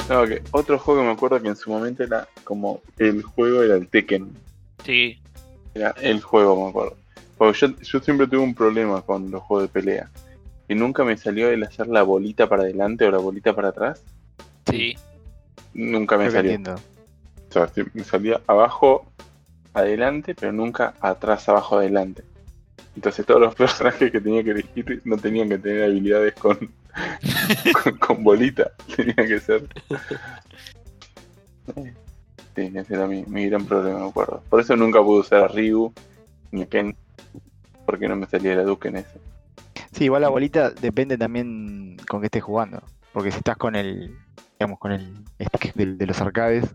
[0.10, 3.64] no, que otro juego que me acuerdo que en su momento era como el juego
[3.64, 4.32] era el Tekken.
[4.86, 5.20] sí,
[5.76, 6.96] Era el juego, me acuerdo.
[7.38, 10.10] Porque yo, yo siempre tuve un problema con los juegos de pelea.
[10.68, 14.04] Y nunca me salió el hacer la bolita para adelante o la bolita para atrás.
[14.70, 14.96] sí.
[15.74, 16.52] Nunca me Creo que salió.
[16.52, 16.76] entiendo.
[17.50, 19.06] O sea, me salía abajo,
[19.74, 22.24] adelante, pero nunca atrás, abajo, adelante.
[22.96, 26.58] Entonces todos los personajes que tenía que elegir no tenían que tener habilidades con,
[27.84, 28.72] con, con bolita.
[28.96, 29.68] Tenía que ser.
[32.56, 34.42] Sí, ese era mi, mi gran problema, me acuerdo.
[34.50, 35.94] Por eso nunca pude usar a Ryu
[36.52, 36.96] ni a Ken.
[37.88, 39.20] Porque no me salía la Duke en ese.
[39.94, 42.84] Sí, igual la bolita depende también con qué estés jugando.
[43.14, 44.16] Porque si estás con el,
[44.60, 46.66] digamos, con el stick de, los arcades,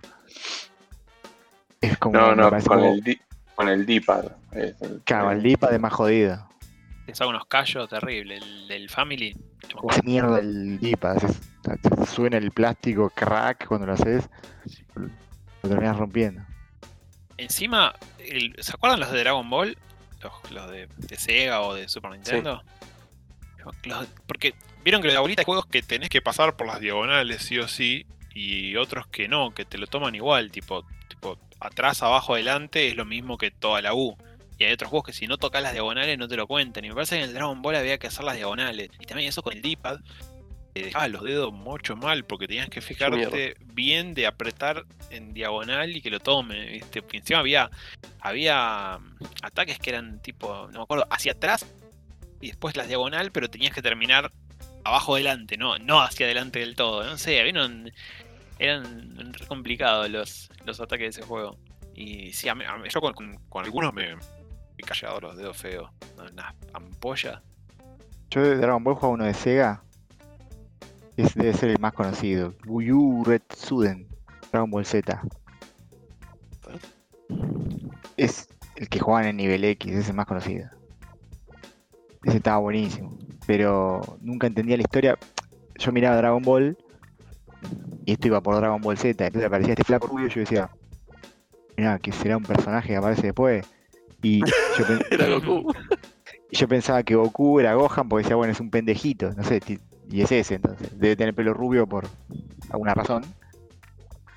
[1.81, 2.17] es como.
[2.19, 3.21] No, no, con como- el, di-
[3.55, 4.25] con el D-pad.
[5.05, 6.49] Claro, el D-pad es más jodido.
[7.07, 8.43] Te saca unos callos terribles.
[8.43, 9.37] El del Family.
[9.91, 11.19] esa mierda el D-pad.
[11.19, 14.29] se- Suena el plástico crack cuando lo haces.
[15.63, 16.43] Lo terminas rompiendo.
[17.37, 19.77] Encima, el- ¿se acuerdan los de Dragon Ball?
[20.23, 22.63] Los, los de, de Sega o de Super Nintendo.
[23.85, 24.55] Los- porque
[24.85, 27.69] vieron que la bolita Hay juegos que tenés que pasar por las diagonales, sí o
[27.69, 32.89] sí, y otros que no, que te lo toman igual, tipo, tipo atrás, abajo, adelante,
[32.89, 34.17] es lo mismo que toda la U.
[34.59, 36.85] Y hay otros juegos que si no tocas las diagonales no te lo cuentan.
[36.85, 38.91] Y me parece que en el Dragon Ball había que hacer las diagonales.
[39.01, 39.99] Y también eso con el D-pad.
[40.73, 45.95] Te dejaba los dedos mucho mal porque tenías que fijarte bien de apretar en diagonal
[45.95, 46.67] y que lo tome.
[46.71, 47.03] ¿viste?
[47.13, 47.71] Encima había,
[48.21, 51.67] había mm, ataques que eran tipo, no me acuerdo, hacia atrás
[52.41, 54.33] y después las diagonal, pero tenías que terminar
[54.85, 57.05] abajo adelante, no, no hacia adelante del todo.
[57.05, 57.93] No sé, vieron,
[58.59, 61.59] eran re complicados los, los ataques de ese juego.
[61.95, 64.13] Y sí, a mí- a mí- yo con, con- con algunos me
[64.79, 65.91] he callado los dedos feos.
[66.17, 67.41] Unas ampollas.
[68.31, 69.83] Yo de Dragon Ball juego uno de Sega.
[71.35, 72.55] Debe ser el más conocido.
[72.65, 74.07] Buyu Red Suden.
[74.51, 75.23] Dragon Ball Z.
[78.17, 80.69] Es el que juegan en nivel X, es el más conocido.
[82.25, 83.17] Ese estaba buenísimo.
[83.47, 85.19] Pero nunca entendía la historia.
[85.77, 86.77] Yo miraba Dragon Ball.
[88.05, 89.25] Y esto iba por Dragon Ball Z.
[89.27, 90.71] Entonces aparecía este flaco rubio y yo decía.
[91.77, 93.67] Mirá, que será un personaje que aparece después.
[94.23, 94.41] Y
[94.79, 95.73] yo, Era Goku.
[96.51, 99.61] y yo pensaba que Goku era Gohan porque decía, bueno, es un pendejito, no sé,
[100.11, 100.99] y es ese entonces.
[100.99, 102.07] Debe tener pelo rubio por
[102.71, 103.25] alguna razón.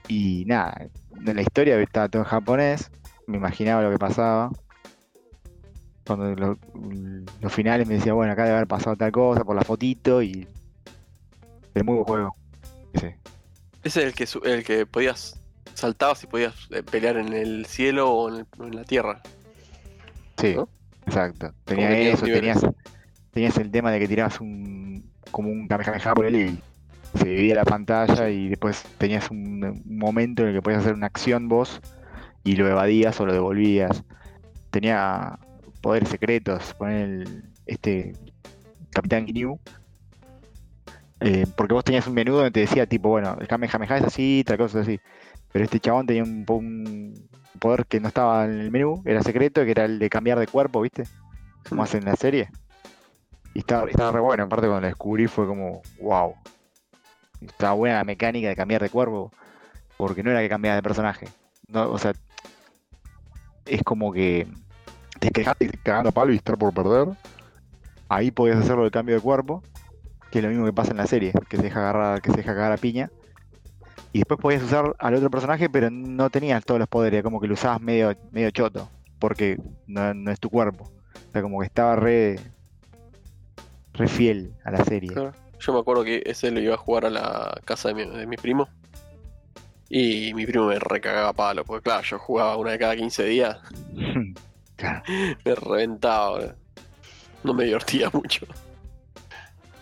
[0.07, 0.87] Y nada,
[1.25, 2.91] en la historia estaba todo en japonés,
[3.27, 4.51] me imaginaba lo que pasaba.
[6.05, 6.57] Cuando lo-
[7.41, 10.47] los finales me decía, bueno, acá debe haber pasado tal cosa por la fotito y...
[11.73, 12.35] Pero muy buen juego.
[12.93, 13.17] Ese.
[13.83, 15.39] Ese es el que, el que podías,
[15.73, 19.21] saltabas y podías eh, pelear en el cielo o en, el- en la tierra.
[20.37, 20.69] Sí, ¿No?
[21.07, 21.51] exacto.
[21.65, 22.61] Tenía eso, tenías,
[23.31, 27.55] tenías el tema de que tirabas un como un Kamehameha por él y se dividía
[27.55, 31.47] la pantalla y después tenías un, un momento en el que podías hacer una acción
[31.47, 31.81] vos
[32.43, 34.03] y lo evadías o lo devolvías.
[34.69, 35.39] Tenía
[35.81, 38.13] poderes secretos, poner el, este
[38.91, 39.59] Capitán Ginyu.
[41.19, 44.43] Eh, porque vos tenías un menú donde te decía, tipo, bueno, el Kamehameha es así,
[44.45, 44.99] tal cosa es así.
[45.51, 47.13] Pero este chabón tenía un, un
[47.59, 50.47] poder que no estaba en el menú, era secreto, que era el de cambiar de
[50.47, 51.03] cuerpo, ¿viste?
[51.67, 52.49] Como hacen en la serie.
[53.55, 56.35] Y estaba, estaba re bueno, aparte cuando lo descubrí fue como, wow.
[57.39, 59.31] Estaba buena la mecánica de cambiar de cuerpo,
[59.95, 61.29] porque no era que cambiaba de personaje.
[61.69, 62.11] No, o sea,
[63.65, 64.45] es como que
[65.21, 67.15] te quedaste cagando a palo y estar por perder.
[68.09, 69.63] Ahí podías hacerlo de cambio de cuerpo,
[70.31, 72.37] que es lo mismo que pasa en la serie, que se deja agarrar, que se
[72.37, 73.09] deja cagar a piña.
[74.11, 77.47] Y después podías usar al otro personaje, pero no tenías todos los poderes, como que
[77.47, 80.91] lo usabas medio, medio choto, porque no, no es tu cuerpo.
[81.29, 82.37] O sea, como que estaba re,
[83.97, 85.11] re fiel a la serie.
[85.11, 85.33] Claro.
[85.59, 88.27] Yo me acuerdo que ese lo iba a jugar a la casa de mi, de
[88.27, 88.67] mi primo.
[89.89, 93.23] Y mi primo me recagaba a palo, porque claro, yo jugaba una de cada 15
[93.25, 93.57] días,
[94.75, 95.03] Claro.
[95.45, 96.55] me reventaba.
[97.43, 98.45] No me divertía mucho.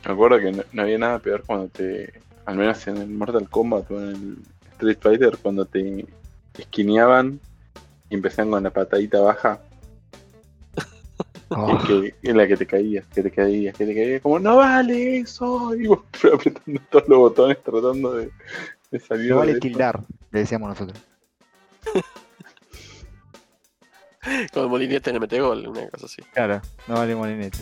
[0.05, 2.22] Me acuerdo que no, no había nada peor cuando te.
[2.45, 4.38] Al menos en el Mortal Kombat o en el
[4.74, 6.05] Street Fighter, cuando te
[6.57, 7.39] esquineaban
[8.09, 9.61] y empezaban con la patadita baja,
[11.56, 14.58] Oh, que, en la que te caías, que te caías, que te caías, como no
[14.58, 15.99] vale eso, y vos
[16.34, 18.32] apretando todos los botones tratando de,
[18.91, 20.01] de salir no vale de tildar,
[20.32, 20.99] le decíamos nosotros.
[24.54, 26.22] Con el molinete en el metegol, una cosa así.
[26.34, 27.60] Claro, no vale molinete.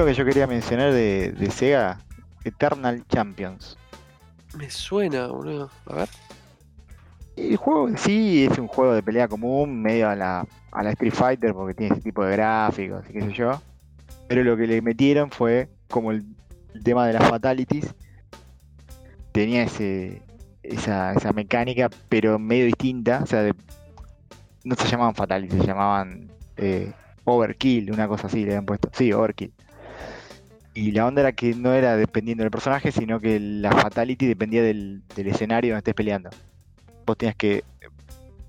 [0.00, 1.98] Uno que yo quería mencionar de, de Sega,
[2.42, 3.76] Eternal Champions.
[4.56, 5.70] Me suena, boludo.
[5.84, 6.08] A ver.
[7.36, 10.90] El juego en sí es un juego de pelea común, medio a la, a la
[10.92, 13.60] Street Fighter, porque tiene ese tipo de gráficos y qué sé yo.
[14.26, 16.24] Pero lo que le metieron fue como el,
[16.72, 17.94] el tema de las fatalities.
[19.32, 20.22] Tenía ese,
[20.62, 23.20] esa, esa mecánica, pero medio distinta.
[23.22, 23.54] O sea, de-
[24.64, 26.90] no se llamaban fatalities, se llamaban eh,
[27.24, 28.88] overkill, una cosa así le habían puesto.
[28.94, 29.52] Sí, overkill.
[30.72, 34.62] Y la onda era que no era dependiendo del personaje, sino que la fatality dependía
[34.62, 36.30] del, del escenario donde estés peleando
[37.10, 37.64] vos tenías que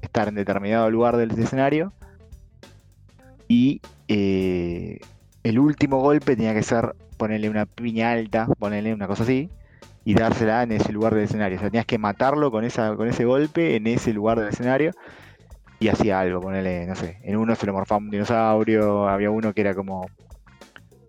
[0.02, 1.94] estar en determinado lugar del escenario
[3.48, 5.00] y eh,
[5.44, 9.50] el último golpe tenía que ser ponerle una piña alta, ponerle una cosa así
[10.06, 11.58] y dársela en ese lugar del escenario.
[11.58, 14.92] O sea, tenías que matarlo con esa con ese golpe en ese lugar del escenario
[15.80, 19.54] y hacía algo, ponerle, no sé, en uno se lo morfaba un dinosaurio, había uno
[19.54, 20.08] que era como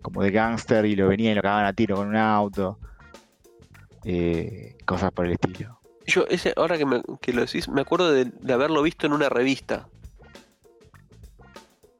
[0.03, 2.77] como de gángster y lo venía y lo cagaban a tiro con un auto.
[4.05, 5.79] eh, cosas por el estilo.
[6.05, 9.13] Yo, ese, ahora que, me- que lo decís, me acuerdo de, de haberlo visto en
[9.13, 9.87] una revista.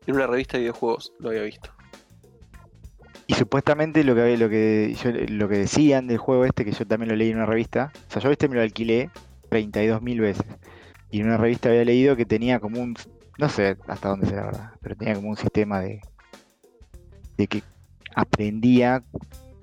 [0.05, 1.69] En una revista de videojuegos lo había visto.
[3.25, 6.85] Y supuestamente lo que lo que yo- lo que decían del juego este, que yo
[6.85, 9.09] también lo leí en una revista, o sea, yo este me lo alquilé
[9.49, 10.45] 32.000 veces.
[11.09, 12.95] Y en una revista había leído que tenía como un,
[13.37, 16.01] no sé hasta dónde será la verdad, pero tenía como un sistema de,
[17.37, 17.63] de que
[18.15, 19.03] aprendía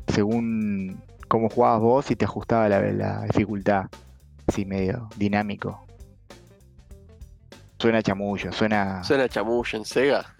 [0.08, 3.86] según cómo jugabas vos y te ajustaba la, la dificultad,
[4.46, 5.86] así medio dinámico.
[7.78, 10.34] Suena chamullo, suena, Suena chamulla en Sega.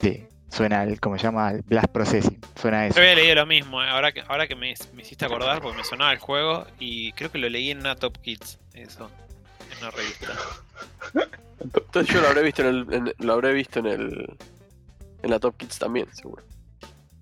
[0.00, 2.96] sí, suena, el, como se llama, el blast processing, suena eso.
[2.96, 5.78] Yo había leído lo mismo, eh, ahora que, ahora que me, me hiciste acordar, porque
[5.78, 9.10] me sonaba el juego y creo que lo leí en una Top Kids, eso,
[9.72, 10.32] en una revista.
[11.60, 14.36] Entonces yo lo habré visto en el, en- lo habré visto en el
[15.22, 16.42] en la Top Kids también, seguro.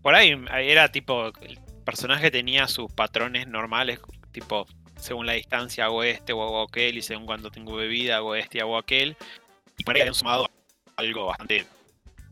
[0.02, 4.00] Por ahí era tipo, el personaje tenía sus patrones normales,
[4.32, 8.34] tipo, según la distancia hago este o hago aquel, y según cuando tengo bebida hago
[8.34, 9.16] este y hago aquel.
[9.76, 10.48] Y por ahí sumado
[10.96, 11.66] algo bastante,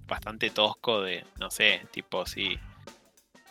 [0.06, 2.58] bastante tosco de, no sé, tipo, si,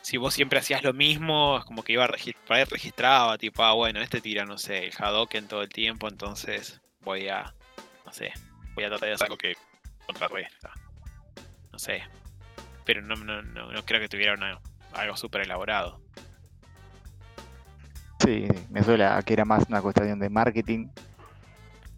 [0.02, 3.74] si vos siempre hacías lo mismo, es como que iba a registrar, registraba, tipo, ah,
[3.74, 7.54] bueno, este tira, no sé, el Hadoken todo el tiempo, entonces voy a,
[8.06, 8.34] no sé,
[8.76, 9.56] voy a tratar de hacer algo que
[10.06, 10.72] contrarresta.
[11.72, 12.04] No sé.
[12.86, 14.60] Pero no, no, no, no creo que tuviera una-
[14.94, 16.00] algo súper elaborado.
[18.24, 20.88] Sí, me suena a que era más una cuestión de marketing.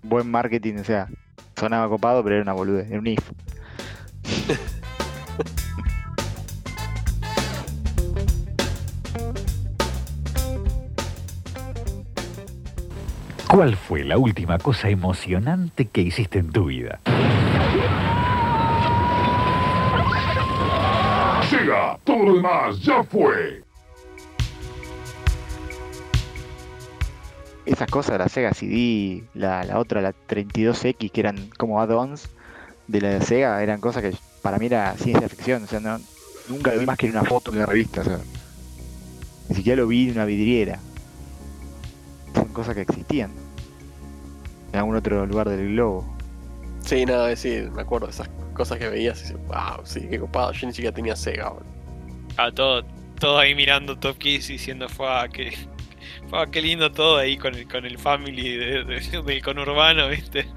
[0.01, 1.07] Buen marketing, o sea,
[1.55, 3.31] sonaba copado, pero era una boludez, era un if.
[13.49, 16.99] ¿Cuál fue la última cosa emocionante que hiciste en tu vida?
[22.07, 23.61] Todo lo demás ya fue.
[27.65, 32.29] Esas cosas, la Sega CD, la, la otra, la 32X, que eran como add-ons
[32.87, 35.99] de la de Sega, eran cosas que para mí era ciencia ficción, o sea, no,
[36.47, 38.19] nunca lo vi más que en una foto en una revista, o sea,
[39.49, 40.79] Ni siquiera lo vi en una vidriera.
[42.33, 43.31] Son cosas que existían.
[44.71, 46.05] En algún otro lugar del globo.
[46.85, 50.17] Sí, nada, sí, me acuerdo de esas cosas que veías y dices, wow, sí, qué
[50.17, 50.53] copado.
[50.53, 51.76] Yo ni siquiera tenía Sega, boludo.
[52.37, 52.83] Ah, todo,
[53.19, 55.57] todo ahí mirando Top Kiss y diciendo, fue que
[56.29, 60.47] fue qué lindo todo ahí con el, con el family de- de- del conurbano, ¿viste?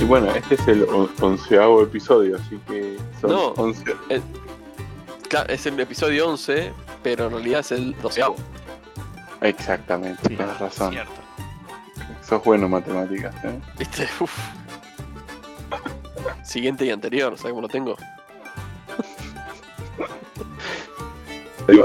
[0.00, 3.46] Y bueno, este es el on- onceavo episodio, así que son No.
[3.56, 3.84] 11.
[5.28, 6.72] Claro, es el episodio 11,
[7.02, 8.36] pero en realidad es el doceavo.
[9.40, 10.92] Exactamente, Sí, tienes razón.
[10.92, 11.12] Cierto.
[12.22, 13.58] Sos bueno en matemáticas, ¿eh?
[13.78, 14.08] ¿Viste?
[14.20, 14.36] Uf.
[16.42, 17.96] Siguiente y anterior, ¿sabes cómo lo tengo?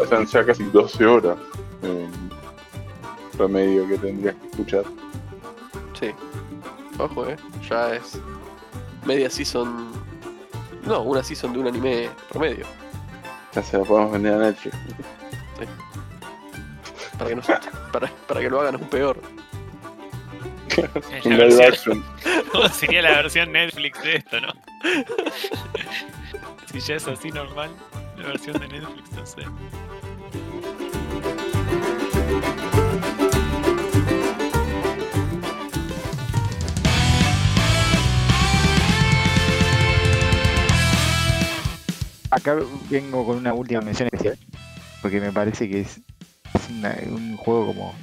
[0.10, 1.38] Son ya casi 12 horas
[1.82, 2.10] en
[3.36, 4.84] promedio que tendrías que escuchar.
[6.00, 6.12] Sí.
[6.98, 7.36] Ojo, eh.
[7.70, 8.20] Ya es
[9.06, 9.92] media season.
[10.86, 12.66] No, una season de un anime promedio.
[13.54, 14.76] Ya se lo podemos vender a Netflix.
[17.24, 17.42] Para que, no,
[17.92, 19.22] para, para que lo hagan aún peor.
[20.70, 22.46] Es Un la live versión- action.
[22.52, 24.54] ¿Cómo sería la versión Netflix de esto, no?
[26.72, 27.70] si ya es así normal,
[28.18, 29.44] la versión de Netflix, no sé.
[42.32, 42.58] Acá
[42.90, 44.38] vengo con una última mención especial.
[45.02, 46.02] Porque me parece que es,
[46.54, 47.96] es una- un juego como.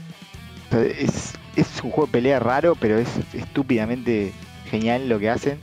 [0.73, 4.33] es, es un juego de pelea raro, pero es estúpidamente
[4.71, 5.59] genial lo que hacen.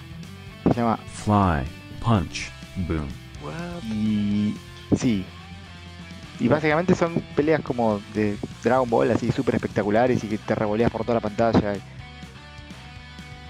[0.66, 1.66] Se llama Fly,
[2.02, 2.52] punch,
[2.88, 3.08] boom.
[3.84, 4.56] Y
[4.98, 5.26] sí.
[6.40, 10.92] Y básicamente son peleas como de Dragon Ball, así súper espectaculares y que te revoleas
[10.92, 11.74] por toda la pantalla.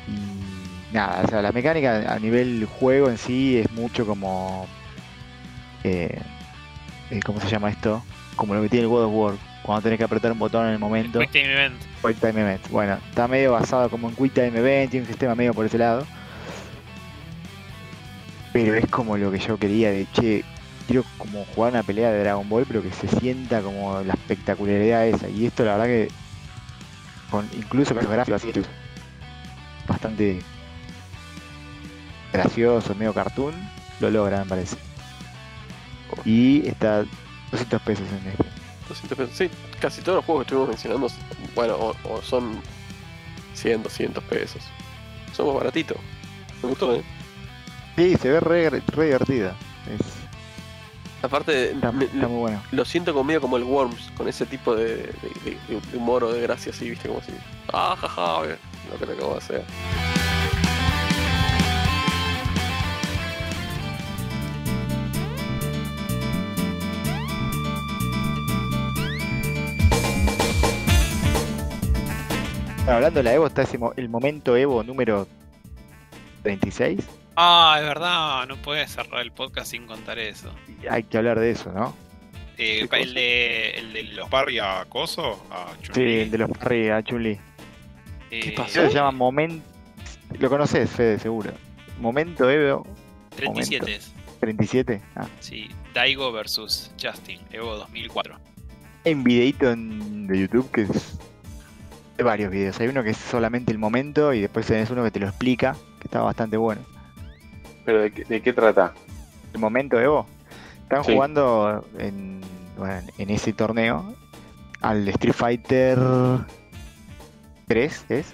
[0.08, 4.68] Y nada, o sea, la mecánica a nivel juego en sí es mucho como.
[5.84, 6.18] eh,
[7.10, 8.04] eh, ¿Cómo se llama esto?
[8.38, 9.34] Como lo que tiene el God of War,
[9.64, 11.20] cuando tenés que apretar un botón en el momento.
[11.20, 11.76] Quick Time Event.
[12.02, 12.70] Quick Time Event.
[12.70, 15.78] Bueno, está medio basado como en Quick Time Event, tiene un sistema medio por ese
[15.78, 16.08] lado.
[18.54, 20.46] Pero es como lo que yo quería de che,
[20.88, 25.06] quiero como jugar una pelea de Dragon Ball, pero que se sienta como la espectacularidad
[25.06, 25.28] esa.
[25.28, 26.08] Y esto la verdad que
[27.30, 28.62] con incluso con los gráficos así
[29.88, 30.40] bastante
[32.32, 33.54] gracioso, medio cartoon,
[34.00, 34.78] lo logran me parece.
[36.26, 37.06] Y está
[37.52, 38.44] 200 pesos en este.
[38.90, 39.36] 200 pesos.
[39.38, 39.50] Sí,
[39.80, 41.08] casi todos los juegos que estuvimos mencionando,
[41.56, 42.62] bueno, o, o son
[43.54, 44.62] 100, 200 pesos.
[45.36, 45.98] Somos baratitos.
[46.64, 47.04] Me gustó, ¿eh?
[47.96, 49.56] Sí, se ve re, re divertida.
[49.92, 50.02] Es,
[51.24, 52.62] Aparte, está, me- está muy bueno.
[52.72, 56.32] lo siento conmigo como el Worms, con ese tipo de, de- de- de humor o
[56.32, 57.34] de gracia así, viste, como así.
[57.74, 58.58] Ah, jaja, ve,
[58.92, 59.64] lo que te acabo de hacer.
[72.88, 75.28] Bueno, hablando de la Evo, está ese mo- el momento Evo número
[76.44, 77.06] 36.
[77.36, 80.50] Ah, es verdad, no puedes cerrar el podcast sin contar eso.
[80.82, 81.94] Y Hay que hablar de eso, ¿no?
[82.58, 86.20] Eh, ¿Qué el, de, el de los Parry a Coso, a Sí, Chun-Li.
[86.22, 87.38] el de los Parry a Chun-Li.
[88.32, 88.80] eh, pasó?
[88.82, 89.64] Eso se llama Momento.
[90.40, 91.52] Lo conoces, Fede, seguro.
[92.00, 92.88] Momento Evo
[93.36, 94.14] 37 es.
[94.40, 95.02] 37.
[95.16, 95.28] Ah.
[95.42, 98.40] Sí, Daigo versus Justin, Evo 2004.
[99.06, 101.20] Hay un videito en- de YouTube que es.
[102.24, 102.80] Varios videos.
[102.80, 105.76] Hay uno que es solamente el momento y después tenés uno que te lo explica,
[106.00, 106.82] que está bastante bueno.
[107.86, 108.94] ¿Pero de qué, de qué trata?
[109.54, 110.26] El momento Evo.
[110.84, 111.14] Están Sí.
[111.14, 112.42] jugando en,
[112.78, 114.16] bueno, en ese torneo
[114.82, 116.00] al Street Fighter
[117.68, 118.34] 3, ¿es?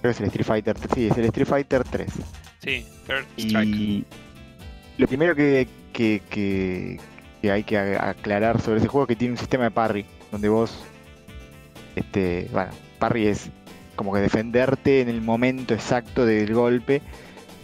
[0.00, 2.10] Creo que es el Street Fighter, sí, es el Street Fighter 3.
[2.62, 3.68] Sí, Third Strike.
[3.68, 4.04] Y
[4.98, 7.00] lo primero que, que- que-
[7.42, 10.06] que hay que a- aclarar sobre ese juego es que tiene un sistema de parry,
[10.30, 10.82] donde vos,
[12.00, 13.50] este, bueno, parry es
[13.96, 17.02] como que defenderte en el momento exacto del golpe.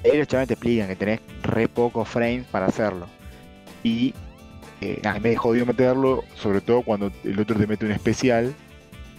[0.05, 3.07] Y ahí los chavales te explican que tenés re pocos frames para hacerlo.
[3.83, 4.15] Y
[4.81, 8.55] eh, nada, me jodido meterlo, sobre todo cuando el otro te mete un especial,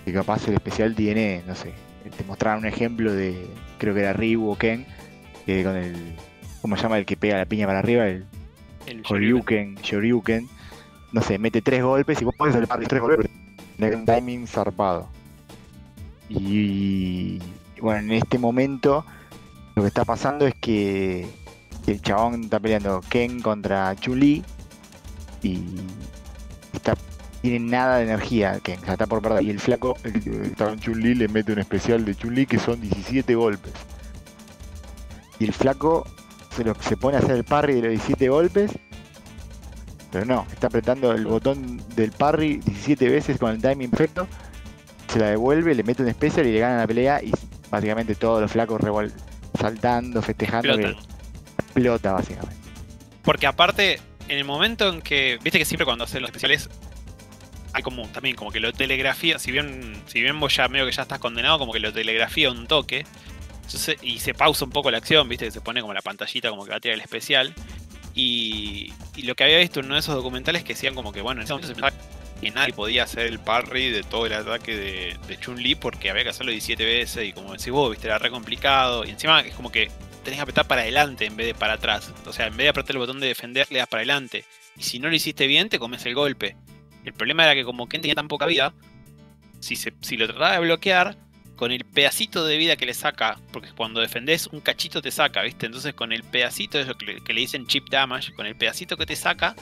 [0.06, 1.74] que capaz el especial tiene, no sé,
[2.16, 4.86] te mostraron un ejemplo de, creo que era Ryu o Ken,
[5.46, 5.96] que con el,
[6.62, 6.98] ¿cómo se llama?
[6.98, 8.26] El que pega la piña para arriba, el
[8.86, 10.48] El Shoryuken,
[11.12, 13.30] no sé, mete tres golpes y vos podés hacer tres golpes,
[13.78, 15.08] tenés un timing zarpado.
[16.30, 17.40] Y,
[17.82, 19.06] bueno, en este momento
[19.76, 21.28] lo que está pasando es que
[21.86, 24.44] el chabón está peleando Ken contra Chun-Li
[25.44, 25.64] y
[26.74, 26.96] está
[27.42, 29.44] tiene nada de energía, que ya está por perder.
[29.44, 33.36] Y el flaco, el con Chun-Li, le mete un especial de Chun-Li que son 17
[33.36, 33.74] golpes.
[35.40, 36.06] Y el flaco
[36.56, 38.72] se, lo, se pone a hacer el parry de los 17 golpes.
[40.12, 44.28] Pero no, está apretando el botón del parry 17 veces con el timing perfecto.
[45.12, 47.22] Se la devuelve, le mete un especial y le gana la pelea.
[47.24, 47.32] Y
[47.70, 49.12] básicamente todos los flacos revol-
[49.60, 50.74] saltando, festejando.
[50.74, 51.04] Explotan.
[51.60, 52.56] explota básicamente.
[53.24, 55.40] Porque aparte, en el momento en que.
[55.44, 56.70] Viste que siempre cuando hacen los especiales.
[57.74, 59.38] Hay como también como que lo telegrafía.
[59.40, 62.50] Si bien, si bien vos ya medio que ya estás condenado, como que lo telegrafía
[62.50, 63.06] un toque.
[63.66, 66.50] Entonces, y se pausa un poco la acción, viste, que se pone como la pantallita
[66.50, 67.54] como que va a tirar el especial.
[68.18, 68.92] Y,
[69.24, 71.46] lo que había visto en uno de esos documentales que decían como que, bueno, en
[71.46, 71.94] ese momento se pensaba
[72.42, 76.24] que nadie podía hacer el parry de todo el ataque de, de Chun-Li porque había
[76.24, 79.06] que hacerlo 17 veces y como decís vos, viste, era re complicado.
[79.06, 79.92] Y encima es como que
[80.24, 82.12] tenés que apretar para adelante en vez de para atrás.
[82.26, 84.46] O sea, en vez de apretar el botón de defender, le das para adelante.
[84.76, 86.56] Y si no lo hiciste bien, te comes el golpe.
[87.06, 88.74] El problema era que como Ken tenía tan poca vida,
[89.60, 91.18] si, se, si lo trataba de bloquear,
[91.58, 95.42] con el pedacito de vida que le saca, porque cuando defendés un cachito te saca,
[95.42, 95.66] ¿viste?
[95.66, 98.96] Entonces con el pedacito, eso que le, que le dicen chip damage, con el pedacito
[98.96, 99.56] que te saca,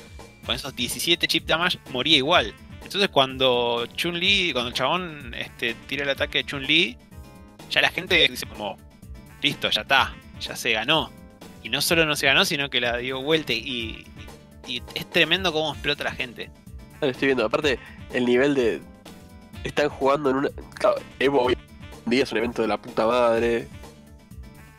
[0.45, 2.53] con esos 17 chip damage, moría igual.
[2.83, 6.97] Entonces cuando Chun-Li, cuando el chabón este, tira el ataque de Chun-Li,
[7.71, 8.77] ya la gente dice como,
[9.41, 11.11] listo, ya está, ya se ganó.
[11.63, 14.05] Y no solo no se ganó, sino que la dio vuelta y,
[14.67, 16.51] y es tremendo cómo explota la gente.
[17.01, 17.45] Lo estoy viendo.
[17.45, 17.79] Aparte,
[18.13, 18.81] el nivel de.
[19.63, 20.49] Están jugando en una.
[20.75, 21.49] Claro, Evo
[22.05, 23.67] día es un evento de la puta madre.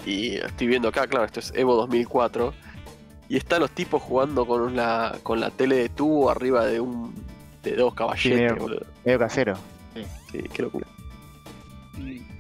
[0.05, 2.55] Y estoy viendo acá, claro, esto es Evo 2004.
[3.29, 7.15] Y están los tipos jugando con la, con la tele de tubo arriba de un.
[7.63, 8.87] de dos caballetes, medio- boludo.
[9.05, 9.59] Medio casero.
[10.31, 10.87] Sí, qué locura.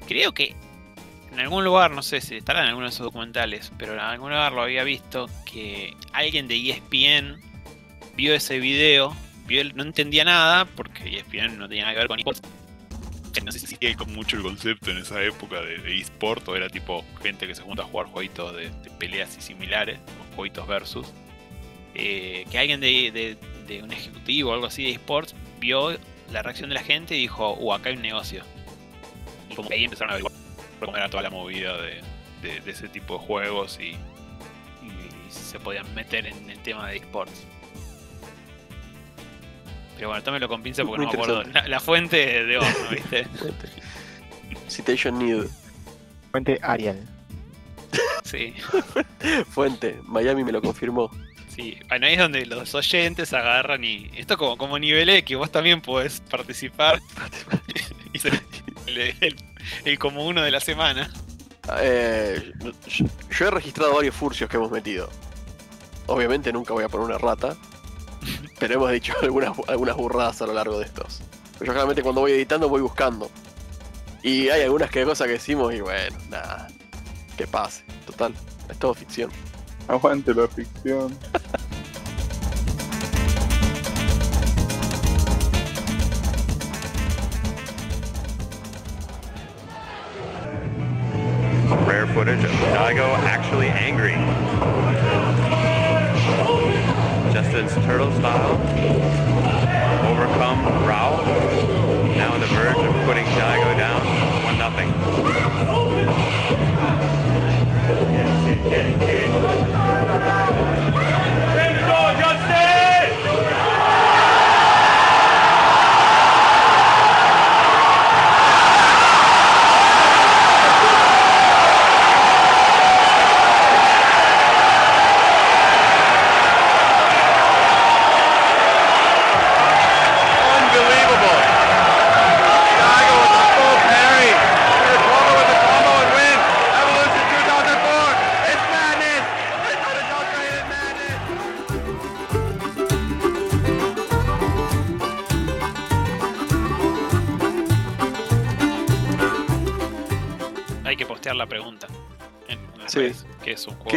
[0.06, 0.54] Creo que
[1.32, 4.30] en algún lugar, no sé si estará en alguno de esos documentales, pero en algún
[4.30, 7.40] lugar lo había visto que alguien de ESPN
[8.16, 9.14] vio ese video,
[9.46, 12.42] vio el- no entendía nada porque ESPN no tenía nada que ver con esports.
[13.44, 16.68] No sé si existía como mucho el concepto en esa época de, eSport o era
[16.68, 21.06] tipo gente que se junta a jugar jueguitos de, peleas y similares, o jueguitos versus.
[21.94, 23.36] eh, que alguien de,
[23.82, 25.96] un ejecutivo o algo así de esports vio
[26.32, 28.42] la reacción de la gente y dijo, uh, acá hay un negocio.
[29.50, 30.32] Y como ahí empezaron a averiguar
[30.80, 32.02] Cómo era toda la movida de,
[32.66, 33.96] ese tipo de juegos y
[35.30, 37.46] se podían meter en el tema de esports.
[39.97, 41.43] Pero bueno, tómelo con pinza porque Muy no me acuerdo.
[41.52, 43.27] La, la fuente de horno, ¿viste?
[44.68, 45.47] Citation Need.
[46.32, 46.98] Fuente Arial.
[48.24, 48.55] Sí,
[49.51, 50.01] Fuente.
[50.05, 51.10] Miami me lo confirmó.
[51.48, 51.78] sí.
[51.89, 54.10] Bueno, ahí es donde los oyentes agarran y.
[54.16, 57.01] Esto como, como nivel X, vos también podés participar.
[58.12, 58.40] y ser
[58.86, 59.36] el, el-
[59.85, 61.10] el como uno de la semana.
[61.81, 62.52] Eh,
[62.86, 63.06] yo,
[63.36, 65.09] yo he registrado varios furcios que hemos metido.
[66.06, 67.56] Obviamente nunca voy a poner una rata.
[68.58, 71.20] Pero hemos dicho algunas, algunas burradas a lo largo de estos.
[71.60, 73.30] Yo generalmente cuando voy editando voy buscando.
[74.22, 76.68] Y hay algunas que cosas que decimos y bueno, nada.
[77.36, 77.84] Que pase.
[78.06, 78.34] Total.
[78.68, 79.30] Es todo ficción.
[79.88, 81.16] Aguante la ficción.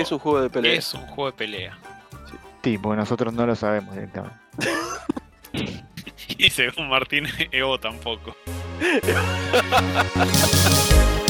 [0.09, 0.39] Es un juego?
[0.39, 0.79] ¿Qué es un juego de ¿Qué pelea?
[0.79, 1.77] es un juego de pelea?
[2.63, 4.37] Sí, porque nosotros no lo sabemos directamente.
[6.37, 8.35] Y según Martín, Evo tampoco.